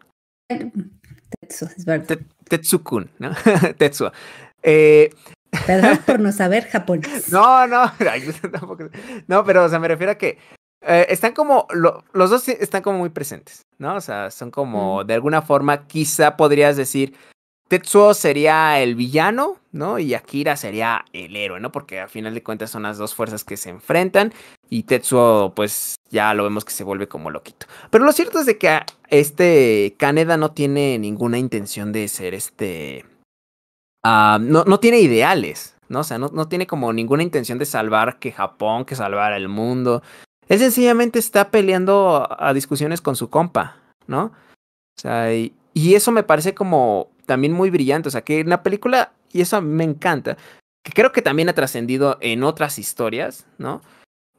Tetsuo, 0.49 1.69
es 1.77 1.85
verdad. 1.85 2.19
Tetsukun, 2.49 3.11
¿no? 3.19 3.31
Tetsuo. 3.79 4.13
Eh... 4.63 5.11
Perdón 5.67 5.99
por 6.07 6.21
no 6.21 6.33
saber 6.33 6.67
japonés. 6.69 7.33
No, 7.33 7.67
no, 7.67 7.91
no, 9.29 9.45
pero 9.45 9.65
o 9.65 9.69
sea, 9.69 9.79
me 9.79 9.89
refiero 9.89 10.13
a 10.13 10.17
que 10.17 10.39
eh, 10.83 11.07
están 11.09 11.33
como, 11.33 11.67
los 11.71 12.31
dos 12.31 12.49
están 12.49 12.83
como 12.83 12.99
muy 12.99 13.11
presentes, 13.11 13.63
¿no? 13.79 13.97
O 13.97 14.01
sea, 14.01 14.31
son 14.31 14.51
como, 14.51 15.05
de 15.05 15.15
alguna 15.15 15.43
forma, 15.43 15.87
quizá 15.87 16.37
podrías 16.37 16.77
decir, 16.77 17.15
Tetsuo 17.69 18.15
sería 18.15 18.81
el 18.81 18.95
villano, 18.95 19.57
¿no? 19.73 19.99
Y 19.99 20.15
Akira 20.15 20.57
sería 20.57 21.05
el 21.13 21.35
héroe, 21.35 21.61
¿no? 21.61 21.73
Porque 21.73 22.01
al 22.01 22.09
final 22.09 22.35
de 22.35 22.43
cuentas 22.43 22.71
son 22.71 22.83
las 22.83 22.99
dos 22.99 23.15
fuerzas 23.15 23.45
que 23.45 23.57
se 23.57 23.71
enfrentan 23.71 24.33
y 24.71 24.85
Tetsuo, 24.85 25.53
pues 25.55 25.97
ya 26.11 26.35
lo 26.35 26.45
vemos 26.45 26.65
que 26.65 26.73
se 26.73 26.85
vuelve 26.85 27.09
como 27.09 27.31
loquito. 27.31 27.67
Pero 27.91 28.05
lo 28.05 28.13
cierto 28.13 28.41
es 28.41 28.47
de 28.47 28.59
que 28.59 28.81
este 29.09 29.95
Kaneda 29.99 30.37
no 30.37 30.53
tiene 30.53 30.99
ninguna 30.99 31.39
intención 31.39 31.93
de 31.93 32.09
ser 32.09 32.35
este... 32.35 33.05
Ah, 34.05 34.39
no, 34.41 34.65
no 34.65 34.81
tiene 34.81 35.01
ideales, 35.01 35.77
¿no? 35.89 36.01
O 36.01 36.05
sea, 36.05 36.19
no, 36.19 36.29
no 36.29 36.49
tiene 36.49 36.67
como 36.67 36.93
ninguna 36.93 37.23
intención 37.23 37.59
de 37.59 37.67
salvar 37.67 38.19
que 38.19 38.33
Japón, 38.33 38.85
que 38.85 38.95
salvar 38.95 39.33
el 39.33 39.49
mundo. 39.49 40.03
Él 40.49 40.59
sencillamente 40.59 41.19
está 41.19 41.51
peleando 41.51 42.27
a 42.39 42.55
discusiones 42.55 43.01
con 43.01 43.17
su 43.17 43.29
compa, 43.29 43.77
¿no? 44.07 44.33
O 44.97 45.01
sea, 45.01 45.35
y, 45.35 45.55
eso 45.75 46.11
me 46.11 46.25
parece 46.25 46.55
como 46.55 47.11
también 47.27 47.53
muy 47.53 47.71
brillante. 47.71 48.09
O 48.09 48.11
sea, 48.11 48.23
que 48.23 48.41
en 48.41 48.49
la 48.49 48.63
película, 48.63 49.13
y 49.33 49.43
eso 49.43 49.61
me 49.63 49.85
encanta, 49.85 50.37
que 50.83 50.93
creo 50.93 51.13
que 51.13 51.23
también 51.23 51.49
ha 51.49 51.55
trascendido 51.55 52.19
en 52.21 52.43
otras 52.43 52.79
historias, 52.79 53.47
¿no? 53.59 53.83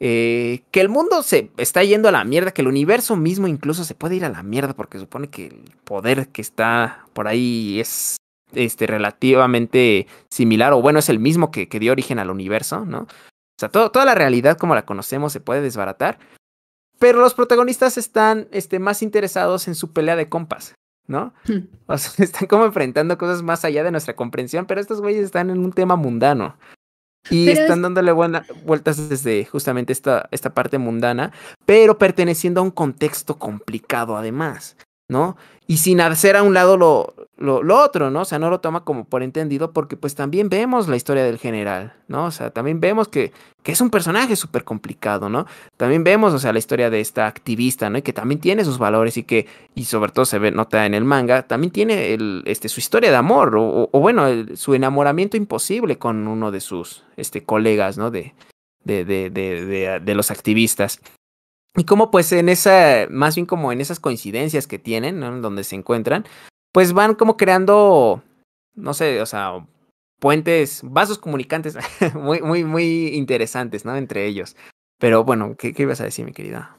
Eh, 0.02 0.64
que 0.72 0.80
el 0.80 0.88
mundo 0.88 1.24
se 1.24 1.52
está 1.58 1.84
yendo 1.84 2.08
a 2.08 2.14
la 2.14 2.24
mierda, 2.24 2.52
que 2.52 2.62
el 2.62 2.70
universo 2.70 3.18
mismo 3.18 3.48
incluso 3.48 3.84
se 3.84 3.96
puede 3.96 4.16
ir 4.16 4.24
a 4.24 4.30
la 4.30 4.44
mierda 4.44 4.74
porque 4.74 4.98
supone 4.98 5.30
que 5.30 5.48
el 5.48 5.72
poder 5.84 6.30
que 6.30 6.42
está 6.42 7.06
por 7.14 7.28
ahí 7.28 7.82
es 7.82 8.16
este, 8.54 8.88
relativamente 8.88 10.08
similar 10.30 10.72
o 10.74 10.82
bueno, 10.82 11.00
es 11.00 11.10
el 11.10 11.20
mismo 11.20 11.52
que, 11.52 11.68
que 11.68 11.80
dio 11.80 11.92
origen 11.92 12.18
al 12.18 12.30
universo, 12.30 12.86
¿no? 12.86 13.00
O 13.00 13.60
sea, 13.60 13.70
toda 13.70 14.06
la 14.06 14.16
realidad 14.16 14.58
como 14.58 14.74
la 14.74 14.86
conocemos 14.86 15.34
se 15.34 15.42
puede 15.42 15.60
desbaratar, 15.60 16.18
pero 16.98 17.20
los 17.20 17.34
protagonistas 17.34 17.98
están 17.98 18.48
este, 18.52 18.80
más 18.80 19.02
interesados 19.02 19.68
en 19.68 19.76
su 19.76 19.92
pelea 19.92 20.16
de 20.16 20.30
compas, 20.30 20.76
¿no? 21.08 21.34
Hmm. 21.46 21.68
O 21.88 21.98
sea, 21.98 22.12
están 22.24 22.48
como 22.48 22.66
enfrentando 22.66 23.18
cosas 23.18 23.44
más 23.44 23.66
allá 23.66 23.84
de 23.84 23.92
nuestra 23.92 24.16
comprensión, 24.16 24.66
pero 24.66 24.80
estos 24.80 25.02
güeyes 25.02 25.26
están 25.26 25.50
en 25.50 25.60
un 25.60 25.74
tema 25.74 25.98
mundano. 25.98 26.58
Y 27.30 27.50
están 27.50 27.82
dándole 27.82 28.12
vueltas 28.12 29.10
desde 29.10 29.46
justamente 29.46 29.94
esta, 29.94 30.28
esta 30.32 30.54
parte 30.54 30.78
mundana, 30.78 31.32
pero 31.66 31.98
perteneciendo 31.98 32.62
a 32.62 32.64
un 32.64 32.72
contexto 32.72 33.38
complicado 33.38 34.18
además, 34.18 34.78
¿no? 35.08 35.38
Y 35.68 35.78
sin 35.78 36.02
hacer 36.02 36.36
a 36.36 36.44
un 36.44 36.54
lado 36.54 36.78
lo, 36.78 37.14
lo, 37.40 37.84
otro, 37.84 38.12
¿no? 38.12 38.22
O 38.22 38.26
sea, 38.26 38.38
no 38.38 38.50
lo 38.50 38.60
toma 38.60 38.84
como 38.84 39.06
por 39.06 39.24
entendido 39.24 39.72
porque 39.72 39.96
pues 39.96 40.14
también 40.14 40.50
vemos 40.50 40.88
la 40.88 40.96
historia 40.96 41.24
del 41.24 41.38
general, 41.38 41.94
¿no? 42.08 42.26
O 42.26 42.32
sea, 42.32 42.52
también 42.52 42.80
vemos 42.80 43.08
que, 43.08 43.32
que 43.64 43.72
es 43.72 43.82
un 43.82 43.90
personaje 43.90 44.36
súper 44.36 44.64
complicado, 44.64 45.30
¿no? 45.30 45.46
También 45.78 46.04
vemos, 46.04 46.34
o 46.34 46.40
sea, 46.40 46.52
la 46.52 46.60
historia 46.60 46.90
de 46.90 47.00
esta 47.00 47.28
activista, 47.28 47.90
¿no? 47.90 47.98
Y 47.98 48.02
que 48.02 48.14
también 48.14 48.42
tiene 48.42 48.66
sus 48.66 48.78
valores 48.78 49.18
y 49.18 49.24
que, 49.24 49.48
y 49.74 49.86
sobre 49.86 50.12
todo 50.12 50.26
se 50.26 50.38
ve, 50.38 50.52
nota 50.52 50.86
en 50.86 50.94
el 50.94 51.06
manga, 51.06 51.48
también 51.48 51.72
tiene 51.72 52.14
el, 52.14 52.44
este, 52.46 52.68
su 52.68 52.80
historia 52.80 53.10
de 53.10 53.18
amor 53.18 53.56
o, 53.56 53.90
o 53.92 54.00
bueno, 54.00 54.26
su 54.56 54.74
enamoramiento 54.74 55.38
imposible 55.38 55.98
con 55.98 56.28
uno 56.28 56.52
de 56.52 56.60
sus 56.60 57.06
este, 57.16 57.44
colegas, 57.44 57.98
¿no? 57.98 58.12
De, 58.12 58.34
de, 58.84 59.06
de, 59.06 59.30
de, 59.30 60.00
de 60.00 60.16
los 60.16 60.30
activistas. 60.32 61.00
Y 61.76 61.86
como 61.86 62.12
pues 62.12 62.32
en 62.32 62.50
esa, 62.50 63.08
más 63.10 63.36
bien 63.36 63.46
como 63.46 63.72
en 63.72 63.80
esas 63.80 64.00
coincidencias 64.00 64.68
que 64.68 64.80
tienen, 64.80 65.20
¿no? 65.20 65.40
Donde 65.40 65.64
se 65.64 65.76
encuentran, 65.76 66.26
pues 66.72 66.94
van 66.94 67.16
como 67.16 67.38
creando, 67.38 68.24
no 68.76 68.94
sé, 68.94 69.22
o 69.22 69.26
sea, 69.26 69.66
puentes, 70.20 70.82
vasos 70.84 71.18
comunicantes 71.18 71.78
muy, 72.16 72.42
muy, 72.42 72.64
muy 72.64 73.08
interesantes, 73.10 73.86
¿no? 73.86 73.96
Entre 73.96 74.26
ellos. 74.26 74.56
Pero 75.00 75.24
bueno, 75.24 75.56
¿qué, 75.58 75.74
qué 75.74 75.84
ibas 75.84 76.02
a 76.02 76.06
decir, 76.06 76.26
mi 76.26 76.34
querida? 76.34 76.76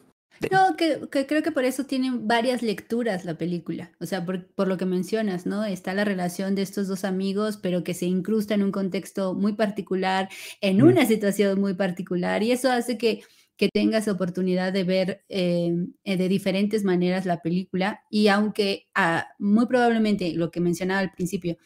No, 0.51 0.75
que, 0.75 1.03
que, 1.11 1.27
creo 1.27 1.43
que 1.43 1.53
por 1.53 1.65
eso 1.65 1.85
tienen 1.85 2.27
varias 2.27 2.63
lecturas 2.63 3.27
la 3.27 3.37
película. 3.37 3.93
O 4.01 4.07
sea, 4.07 4.25
por, 4.25 4.47
por, 4.47 4.69
lo 4.69 4.79
que 4.79 4.87
mencionas, 4.87 5.45
¿no? 5.45 5.65
Está 5.67 5.93
la 5.93 6.05
relación 6.05 6.55
de 6.55 6.63
estos 6.63 6.89
dos 6.89 7.05
amigos, 7.05 7.59
pero 7.59 7.85
que 7.85 7.93
se 7.93 8.07
incrusta 8.07 8.55
en 8.55 8.63
un 8.63 8.73
contexto 8.73 9.35
muy 9.35 9.53
particular, 9.53 10.31
en 10.63 10.83
una 10.83 11.05
situación 11.05 11.61
muy 11.61 11.75
particular. 11.75 12.43
Y 12.43 12.53
eso 12.53 12.73
hace 12.73 12.97
que 12.97 13.23
que 13.61 13.69
tengas 13.69 14.09
oportunidad 14.09 14.73
de 14.73 14.85
ver 14.85 15.23
eh, 15.29 15.71
de 16.03 16.29
diferentes 16.31 16.83
maneras 16.83 17.27
la 17.27 17.43
película 17.43 18.01
y 18.09 18.29
aunque 18.29 18.89
ah, 18.95 19.29
muy 19.39 19.67
probablemente 19.67 20.33
lo 20.33 20.51
que 20.51 20.61
mencionaba 20.61 21.01
al 21.01 21.13
principio, 21.13 21.59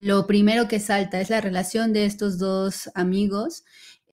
lo 0.00 0.26
primero 0.26 0.66
que 0.66 0.80
salta 0.80 1.20
es 1.20 1.30
la 1.30 1.40
relación 1.40 1.92
de 1.92 2.04
estos 2.04 2.36
dos 2.40 2.90
amigos 2.96 3.62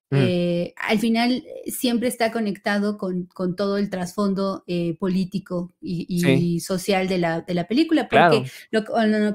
Mm. 0.08 0.16
Eh, 0.20 0.74
al 0.76 1.00
final 1.00 1.32
eh, 1.32 1.70
siempre 1.72 2.06
está 2.06 2.30
conectado 2.30 2.96
con, 2.96 3.24
con 3.24 3.56
todo 3.56 3.76
el 3.76 3.90
trasfondo 3.90 4.62
eh, 4.68 4.96
político 5.00 5.74
y, 5.80 6.60
social 6.60 7.08
de 7.08 7.18
la, 7.18 7.40
de 7.40 7.54
la 7.54 7.66
película, 7.66 8.08
porque 8.08 8.48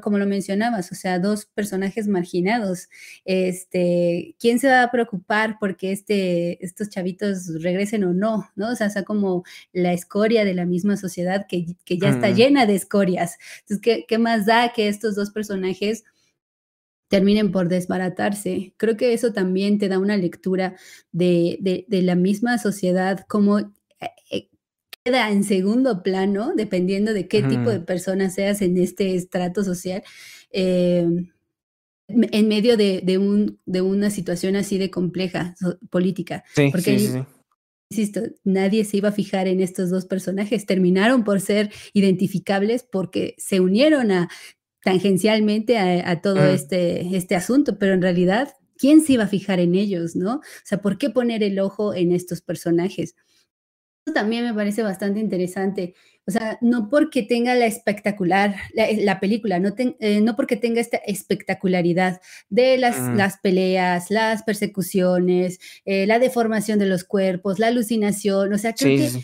como 0.02 0.18
lo 0.18 0.26
mencionabas, 0.26 0.92
o 0.92 0.96
sea, 0.96 1.20
dos 1.20 1.46
personajes 1.46 2.08
marginados, 2.08 2.88
este, 3.26 4.36
¿quién 4.40 4.60
se 4.60 4.70
va 4.70 4.84
a 4.84 4.92
preocupar 4.92 5.58
porque 5.60 5.92
este, 5.92 6.64
estos 6.64 6.90
chavitos 6.90 7.62
regresen 7.62 8.06
o 8.06 8.14
no? 8.14 8.50
¿no? 8.56 8.70
O 8.72 8.76
sea, 8.76 8.90
sea 8.90 9.04
como 9.04 9.44
la 9.74 9.92
escoria 9.92 10.46
de 10.46 10.54
la 10.54 10.66
misma 10.66 10.96
sociedad 10.96 11.48
que, 11.48 11.76
que 11.84 11.98
ya 11.98 12.10
está 12.10 12.30
mm. 12.30 12.36
llena 12.36 12.66
de 12.66 12.76
escorias. 12.76 13.38
Entonces, 13.62 13.82
¿qué, 13.82 14.06
¿qué 14.08 14.18
más 14.18 14.46
da 14.46 14.72
que 14.72 14.88
estos 14.88 15.16
dos 15.16 15.32
personajes 15.32 16.06
terminen 17.12 17.52
por 17.52 17.68
desbaratarse. 17.68 18.74
Creo 18.78 18.96
que 18.96 19.14
eso 19.14 19.34
también 19.34 19.78
te 19.78 19.90
da 19.90 20.00
una 20.00 20.16
lectura 20.16 20.78
de, 21.12 21.86
la 21.90 22.16
misma 22.16 22.58
sociedad, 22.58 23.26
como 23.28 23.60
eh, 23.60 23.68
eh, 24.32 24.50
queda 25.04 25.30
en 25.30 25.44
segundo 25.44 26.04
plano, 26.04 26.54
dependiendo 26.56 27.14
de 27.14 27.28
qué 27.28 27.44
tipo 27.44 27.70
de 27.70 27.82
persona 27.82 28.30
seas 28.30 28.62
en 28.62 28.78
este 28.78 29.14
estrato 29.16 29.66
social, 29.66 30.04
eh, 30.52 31.06
en 32.08 32.48
medio 32.48 32.78
de, 32.78 33.18
un, 33.18 33.60
de, 33.66 33.82
una 33.82 34.10
situación 34.10 34.56
así 34.56 34.78
de 34.78 34.90
compleja 34.90 35.56
política. 35.90 36.46
Porque, 36.72 37.26
insisto, 37.90 38.22
nadie 38.46 38.86
se 38.86 38.96
iba 38.96 39.10
a 39.10 39.14
fijar 39.14 39.50
en 39.50 39.60
estos 39.60 39.90
dos 39.90 40.06
personajes, 40.06 40.66
terminaron 40.66 41.26
por 41.26 41.42
ser 41.42 41.74
identificables 41.92 42.84
porque 42.90 43.36
se 43.38 43.60
unieron 43.60 44.12
a 44.12 44.30
tangencialmente 44.84 45.78
a, 45.78 46.22
todo 46.22 46.46
este, 46.46 47.16
este 47.16 47.36
asunto, 47.36 47.78
pero 47.78 47.94
en 47.94 48.02
realidad, 48.02 48.54
¿quién 48.78 49.02
se 49.02 49.14
iba 49.14 49.26
a 49.26 49.28
fijar 49.28 49.60
en 49.60 49.76
ellos, 49.76 50.16
no? 50.16 50.36
O 50.36 50.42
sea, 50.64 50.82
¿por 50.82 50.98
qué 50.98 51.10
poner 51.10 51.44
el 51.44 51.60
ojo 51.60 51.94
en 51.94 52.12
estos 52.12 52.42
personajes? 52.42 53.16
Eso 54.06 54.14
también 54.14 54.44
me 54.44 54.54
parece 54.54 54.82
bastante 54.82 55.20
interesante. 55.20 55.94
O 56.28 56.32
sea, 56.32 56.58
no 56.62 56.90
porque 56.90 57.24
tenga 57.24 57.56
la 57.56 57.66
espectacular, 57.66 58.56
la, 58.74 59.20
película, 59.20 59.60
no, 59.60 59.74
eh, 59.78 60.22
no, 60.22 60.36
porque 60.36 60.56
tenga 60.56 60.82
esta 60.82 60.98
espectacularidad 60.98 62.22
de 62.50 62.78
las, 62.78 63.16
las 63.16 63.40
peleas, 63.40 64.10
las 64.10 64.44
persecuciones, 64.44 65.60
eh, 65.86 66.06
la 66.08 66.20
deformación 66.20 66.80
de 66.80 66.86
los 66.86 67.04
cuerpos, 67.04 67.60
la 67.60 67.68
alucinación. 67.68 68.54
O 68.54 68.58
sea, 68.58 68.74
creo 68.74 68.98
que 68.98 69.24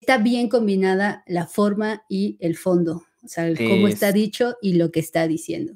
está 0.00 0.18
bien 0.18 0.48
combinada 0.48 1.22
la 1.26 1.46
forma 1.46 2.04
y 2.08 2.36
el 2.40 2.56
fondo. 2.56 3.04
O 3.24 3.28
sea, 3.28 3.52
cómo 3.56 3.88
está 3.88 4.12
dicho 4.12 4.56
y 4.62 4.74
lo 4.74 4.90
que 4.90 5.00
está 5.00 5.26
diciendo. 5.26 5.74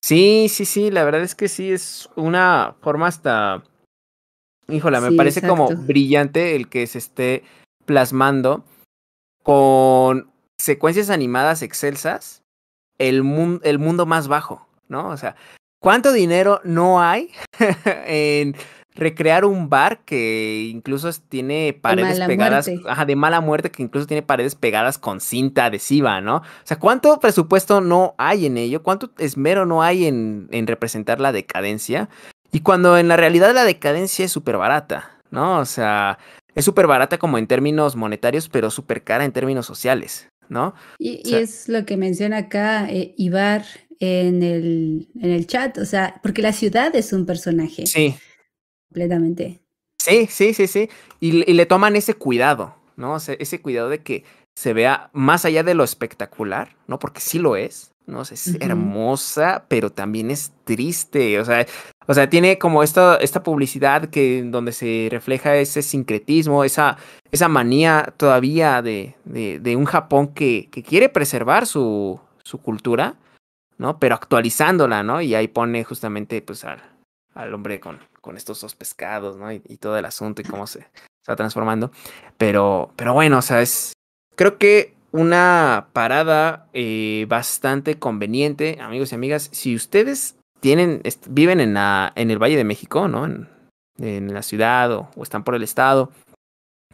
Sí, 0.00 0.46
sí, 0.48 0.64
sí, 0.64 0.90
la 0.90 1.04
verdad 1.04 1.22
es 1.22 1.34
que 1.34 1.48
sí, 1.48 1.72
es 1.72 2.08
una 2.16 2.76
forma 2.80 3.08
hasta... 3.08 3.64
Híjola, 4.68 5.00
me 5.00 5.12
parece 5.12 5.46
como 5.46 5.68
brillante 5.68 6.56
el 6.56 6.68
que 6.68 6.86
se 6.86 6.98
esté 6.98 7.42
plasmando 7.84 8.64
con 9.42 10.30
secuencias 10.58 11.10
animadas 11.10 11.60
excelsas 11.60 12.42
el, 12.98 13.60
el 13.62 13.78
mundo 13.78 14.06
más 14.06 14.28
bajo, 14.28 14.66
¿no? 14.88 15.08
O 15.08 15.16
sea, 15.18 15.36
¿cuánto 15.80 16.12
dinero 16.12 16.60
no 16.64 17.02
hay 17.02 17.30
en 18.06 18.56
recrear 18.94 19.44
un 19.44 19.68
bar 19.68 20.04
que 20.04 20.68
incluso 20.70 21.10
tiene 21.28 21.76
paredes 21.80 22.20
pegadas, 22.20 22.70
ajá, 22.88 23.04
de 23.04 23.16
mala 23.16 23.40
muerte, 23.40 23.70
que 23.70 23.82
incluso 23.82 24.06
tiene 24.06 24.22
paredes 24.22 24.54
pegadas 24.54 24.98
con 24.98 25.20
cinta 25.20 25.66
adhesiva, 25.66 26.20
¿no? 26.20 26.36
O 26.36 26.42
sea, 26.62 26.78
¿cuánto 26.78 27.18
presupuesto 27.18 27.80
no 27.80 28.14
hay 28.18 28.46
en 28.46 28.56
ello? 28.56 28.82
¿Cuánto 28.82 29.10
esmero 29.18 29.66
no 29.66 29.82
hay 29.82 30.06
en, 30.06 30.48
en 30.52 30.66
representar 30.66 31.20
la 31.20 31.32
decadencia? 31.32 32.08
Y 32.52 32.60
cuando 32.60 32.96
en 32.96 33.08
la 33.08 33.16
realidad 33.16 33.52
la 33.52 33.64
decadencia 33.64 34.24
es 34.24 34.32
súper 34.32 34.56
barata, 34.58 35.18
¿no? 35.30 35.58
O 35.58 35.64
sea, 35.64 36.18
es 36.54 36.64
súper 36.64 36.86
barata 36.86 37.18
como 37.18 37.36
en 37.38 37.48
términos 37.48 37.96
monetarios, 37.96 38.48
pero 38.48 38.70
súper 38.70 39.02
cara 39.02 39.24
en 39.24 39.32
términos 39.32 39.66
sociales, 39.66 40.28
¿no? 40.48 40.74
Y, 41.00 41.34
es 41.34 41.68
lo 41.68 41.84
que 41.84 41.96
menciona 41.96 42.38
acá 42.38 42.88
eh, 42.88 43.12
Ibar 43.16 43.64
en 43.98 44.44
el, 44.44 45.08
en 45.20 45.30
el 45.30 45.48
chat, 45.48 45.78
o 45.78 45.84
sea, 45.84 46.20
porque 46.22 46.42
la 46.42 46.52
ciudad 46.52 46.94
es 46.94 47.12
un 47.12 47.26
personaje. 47.26 47.86
Sí 47.86 48.14
completamente. 48.94 49.60
Sí, 49.98 50.28
sí, 50.30 50.54
sí, 50.54 50.68
sí. 50.68 50.88
Y, 51.18 51.32
le 51.32 51.66
toman 51.66 51.96
ese 51.96 52.14
cuidado, 52.14 52.76
¿no? 52.96 53.14
O 53.14 53.20
sea, 53.20 53.34
ese 53.40 53.60
cuidado 53.60 53.88
de 53.88 54.02
que 54.02 54.24
se 54.54 54.72
vea 54.72 55.10
más 55.12 55.44
allá 55.44 55.64
de 55.64 55.74
lo 55.74 55.82
espectacular, 55.82 56.76
¿no? 56.86 57.00
Porque 57.00 57.20
sí 57.20 57.40
lo 57.40 57.56
es, 57.56 57.90
¿no? 58.06 58.22
es 58.22 58.54
hermosa, 58.60 59.64
pero 59.66 59.90
también 59.90 60.30
es 60.30 60.52
triste. 60.62 61.40
O 61.40 61.44
sea, 61.44 61.66
o 62.06 62.14
sea, 62.14 62.30
tiene 62.30 62.58
como 62.58 62.84
esta, 62.84 63.16
esta 63.16 63.42
publicidad 63.42 64.10
que 64.10 64.44
donde 64.44 64.70
se 64.70 65.08
refleja 65.10 65.56
ese 65.56 65.82
sincretismo, 65.82 66.62
esa, 66.62 66.96
esa 67.32 67.48
manía 67.48 68.14
todavía 68.16 68.80
de, 68.80 69.16
de, 69.24 69.76
un 69.76 69.86
Japón 69.86 70.28
que, 70.28 70.68
que 70.70 70.84
quiere 70.84 71.08
preservar 71.08 71.66
su, 71.66 72.20
su 72.44 72.58
cultura, 72.58 73.16
¿no? 73.76 73.98
Pero 73.98 74.14
actualizándola, 74.14 75.02
¿no? 75.02 75.20
Y 75.20 75.34
ahí 75.34 75.48
pone 75.48 75.82
justamente, 75.82 76.40
pues, 76.42 76.62
al, 76.64 76.80
al 77.34 77.52
hombre 77.54 77.80
con, 77.80 77.98
con 78.24 78.38
estos 78.38 78.62
dos 78.62 78.74
pescados, 78.74 79.36
¿no? 79.36 79.52
Y, 79.52 79.60
todo 79.76 79.98
el 79.98 80.06
asunto 80.06 80.40
y 80.40 80.46
cómo 80.46 80.66
se 80.66 80.86
está 81.20 81.36
transformando. 81.36 81.90
Pero, 82.38 82.90
pero 82.96 83.12
bueno, 83.12 83.38
o 83.38 83.42
sea, 83.42 83.60
es. 83.60 83.92
Creo 84.34 84.56
que 84.56 84.94
una 85.12 85.88
parada 85.92 86.66
eh, 86.72 87.26
bastante 87.28 87.98
conveniente, 87.98 88.78
amigos 88.80 89.12
y 89.12 89.14
amigas. 89.14 89.50
Si 89.52 89.76
ustedes 89.76 90.36
tienen, 90.60 91.02
viven 91.28 91.60
en, 91.60 91.74
la, 91.74 92.14
en 92.16 92.30
el 92.30 92.42
Valle 92.42 92.56
de 92.56 92.64
México, 92.64 93.08
¿no? 93.08 93.26
En, 93.26 93.52
la 94.34 94.42
ciudad 94.42 94.90
o, 94.90 95.10
están 95.22 95.44
por 95.44 95.54
el 95.54 95.62
estado. 95.62 96.10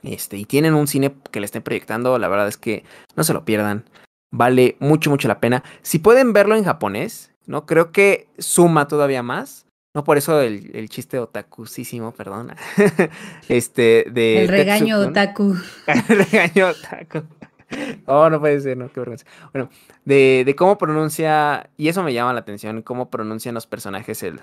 Este, 0.02 0.36
y 0.36 0.44
tienen 0.44 0.74
un 0.74 0.88
cine 0.88 1.14
que 1.30 1.38
le 1.38 1.46
estén 1.46 1.62
proyectando, 1.62 2.18
la 2.18 2.28
verdad 2.28 2.48
es 2.48 2.56
que 2.56 2.84
no 3.14 3.22
se 3.22 3.32
lo 3.32 3.44
pierdan. 3.44 3.84
Vale 4.32 4.76
mucho, 4.80 5.10
mucho 5.10 5.28
la 5.28 5.40
pena. 5.40 5.62
Si 5.82 6.00
pueden 6.00 6.32
verlo 6.32 6.56
en 6.56 6.64
japonés, 6.64 7.32
¿no? 7.46 7.66
Creo 7.66 7.92
que 7.92 8.26
suma 8.38 8.88
todavía 8.88 9.22
más. 9.22 9.66
No 9.94 10.04
por 10.04 10.18
eso 10.18 10.40
el, 10.40 10.70
el 10.74 10.88
chiste 10.88 11.18
otakusísimo, 11.18 12.12
perdón. 12.12 12.54
este, 13.48 14.06
de. 14.10 14.42
El 14.42 14.48
regaño 14.48 14.98
otaku. 14.98 15.56
el 15.86 16.18
regaño 16.18 16.68
otaku. 16.68 17.22
Oh, 18.06 18.28
no 18.30 18.40
puede 18.40 18.60
ser, 18.60 18.76
no, 18.76 18.90
qué 18.90 19.00
vergüenza. 19.00 19.26
Bueno, 19.52 19.70
de, 20.04 20.42
de 20.44 20.56
cómo 20.56 20.76
pronuncia, 20.76 21.70
y 21.76 21.88
eso 21.88 22.02
me 22.02 22.12
llama 22.12 22.32
la 22.32 22.40
atención, 22.40 22.82
cómo 22.82 23.10
pronuncian 23.10 23.54
los 23.54 23.66
personajes 23.66 24.22
el, 24.24 24.40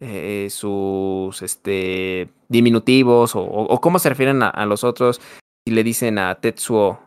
eh, 0.00 0.48
sus 0.50 1.42
este, 1.42 2.28
diminutivos 2.48 3.34
o, 3.34 3.42
o, 3.42 3.80
cómo 3.80 3.98
se 3.98 4.08
refieren 4.08 4.44
a, 4.44 4.48
a, 4.48 4.64
los 4.64 4.84
otros 4.84 5.20
y 5.66 5.72
le 5.72 5.82
dicen 5.82 6.18
a 6.18 6.36
Tetsuo, 6.36 7.00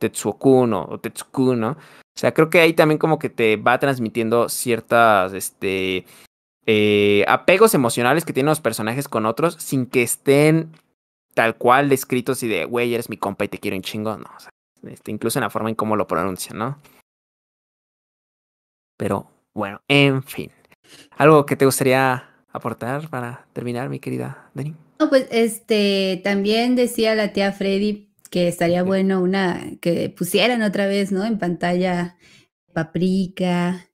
Tetsuo-kun 0.00 0.72
o, 0.72 0.84
o 0.90 0.98
Tetsuku, 0.98 1.54
¿no? 1.54 1.70
O 1.70 2.18
sea, 2.18 2.34
creo 2.34 2.50
que 2.50 2.60
ahí 2.60 2.72
también 2.72 2.98
como 2.98 3.20
que 3.20 3.30
te 3.30 3.56
va 3.56 3.78
transmitiendo 3.78 4.48
ciertas, 4.48 5.32
este, 5.34 6.04
eh, 6.66 7.24
apegos 7.28 7.74
emocionales 7.74 8.24
que 8.24 8.32
tienen 8.32 8.50
los 8.50 8.60
personajes 8.60 9.08
con 9.08 9.26
otros 9.26 9.56
sin 9.58 9.86
que 9.86 10.02
estén 10.02 10.72
tal 11.34 11.56
cual 11.56 11.88
descritos 11.88 12.42
y 12.42 12.48
de, 12.48 12.64
güey, 12.64 12.94
eres 12.94 13.08
mi 13.08 13.16
compa 13.16 13.44
y 13.44 13.48
te 13.48 13.58
quiero 13.58 13.76
un 13.76 13.82
chingo. 13.82 14.16
No, 14.16 14.30
o 14.36 14.40
sea, 14.40 14.50
este, 14.84 15.10
incluso 15.10 15.38
en 15.38 15.44
la 15.44 15.50
forma 15.50 15.68
en 15.68 15.74
cómo 15.74 15.96
lo 15.96 16.06
pronuncian, 16.06 16.58
¿no? 16.58 16.78
Pero 18.96 19.30
bueno, 19.54 19.80
en 19.88 20.22
fin. 20.22 20.50
¿Algo 21.16 21.46
que 21.46 21.56
te 21.56 21.64
gustaría 21.64 22.28
aportar 22.52 23.08
para 23.08 23.46
terminar, 23.52 23.88
mi 23.88 23.98
querida 23.98 24.50
Dani? 24.54 24.76
No, 25.00 25.08
pues 25.08 25.26
este, 25.30 26.20
también 26.22 26.76
decía 26.76 27.14
la 27.14 27.32
tía 27.32 27.52
Freddy 27.52 28.12
que 28.30 28.48
estaría 28.48 28.82
bueno 28.82 29.20
una, 29.20 29.62
que 29.80 30.08
pusieran 30.08 30.62
otra 30.62 30.86
vez, 30.86 31.12
¿no? 31.12 31.24
En 31.24 31.38
pantalla 31.38 32.16
Paprika, 32.72 33.88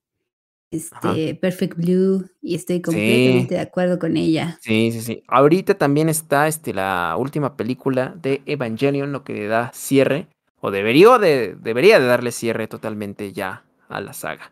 este, 0.71 1.35
Perfect 1.35 1.77
Blue, 1.77 2.29
y 2.43 2.55
estoy 2.55 2.83
completamente 2.83 3.55
de 3.55 3.61
acuerdo 3.61 3.99
con 3.99 4.17
ella. 4.17 4.59
Sí, 4.61 4.91
sí, 4.93 5.01
sí. 5.01 5.23
Ahorita 5.29 5.75
también 5.75 6.09
está 6.09 6.47
este, 6.47 6.75
la 6.75 7.15
última 7.19 7.57
película 7.57 8.15
de 8.21 8.43
Evangelion, 8.47 9.13
lo 9.13 9.25
que 9.25 9.35
le 9.35 9.47
da 9.47 9.71
cierre, 9.75 10.29
o 10.61 10.71
debería 10.71 11.19
de, 11.19 11.57
debería 11.61 11.99
de 12.01 12.07
darle 12.07 12.33
cierre 12.33 12.67
totalmente 12.67 13.33
ya 13.33 13.65
a 13.89 14.01
la 14.01 14.13
saga. 14.13 14.51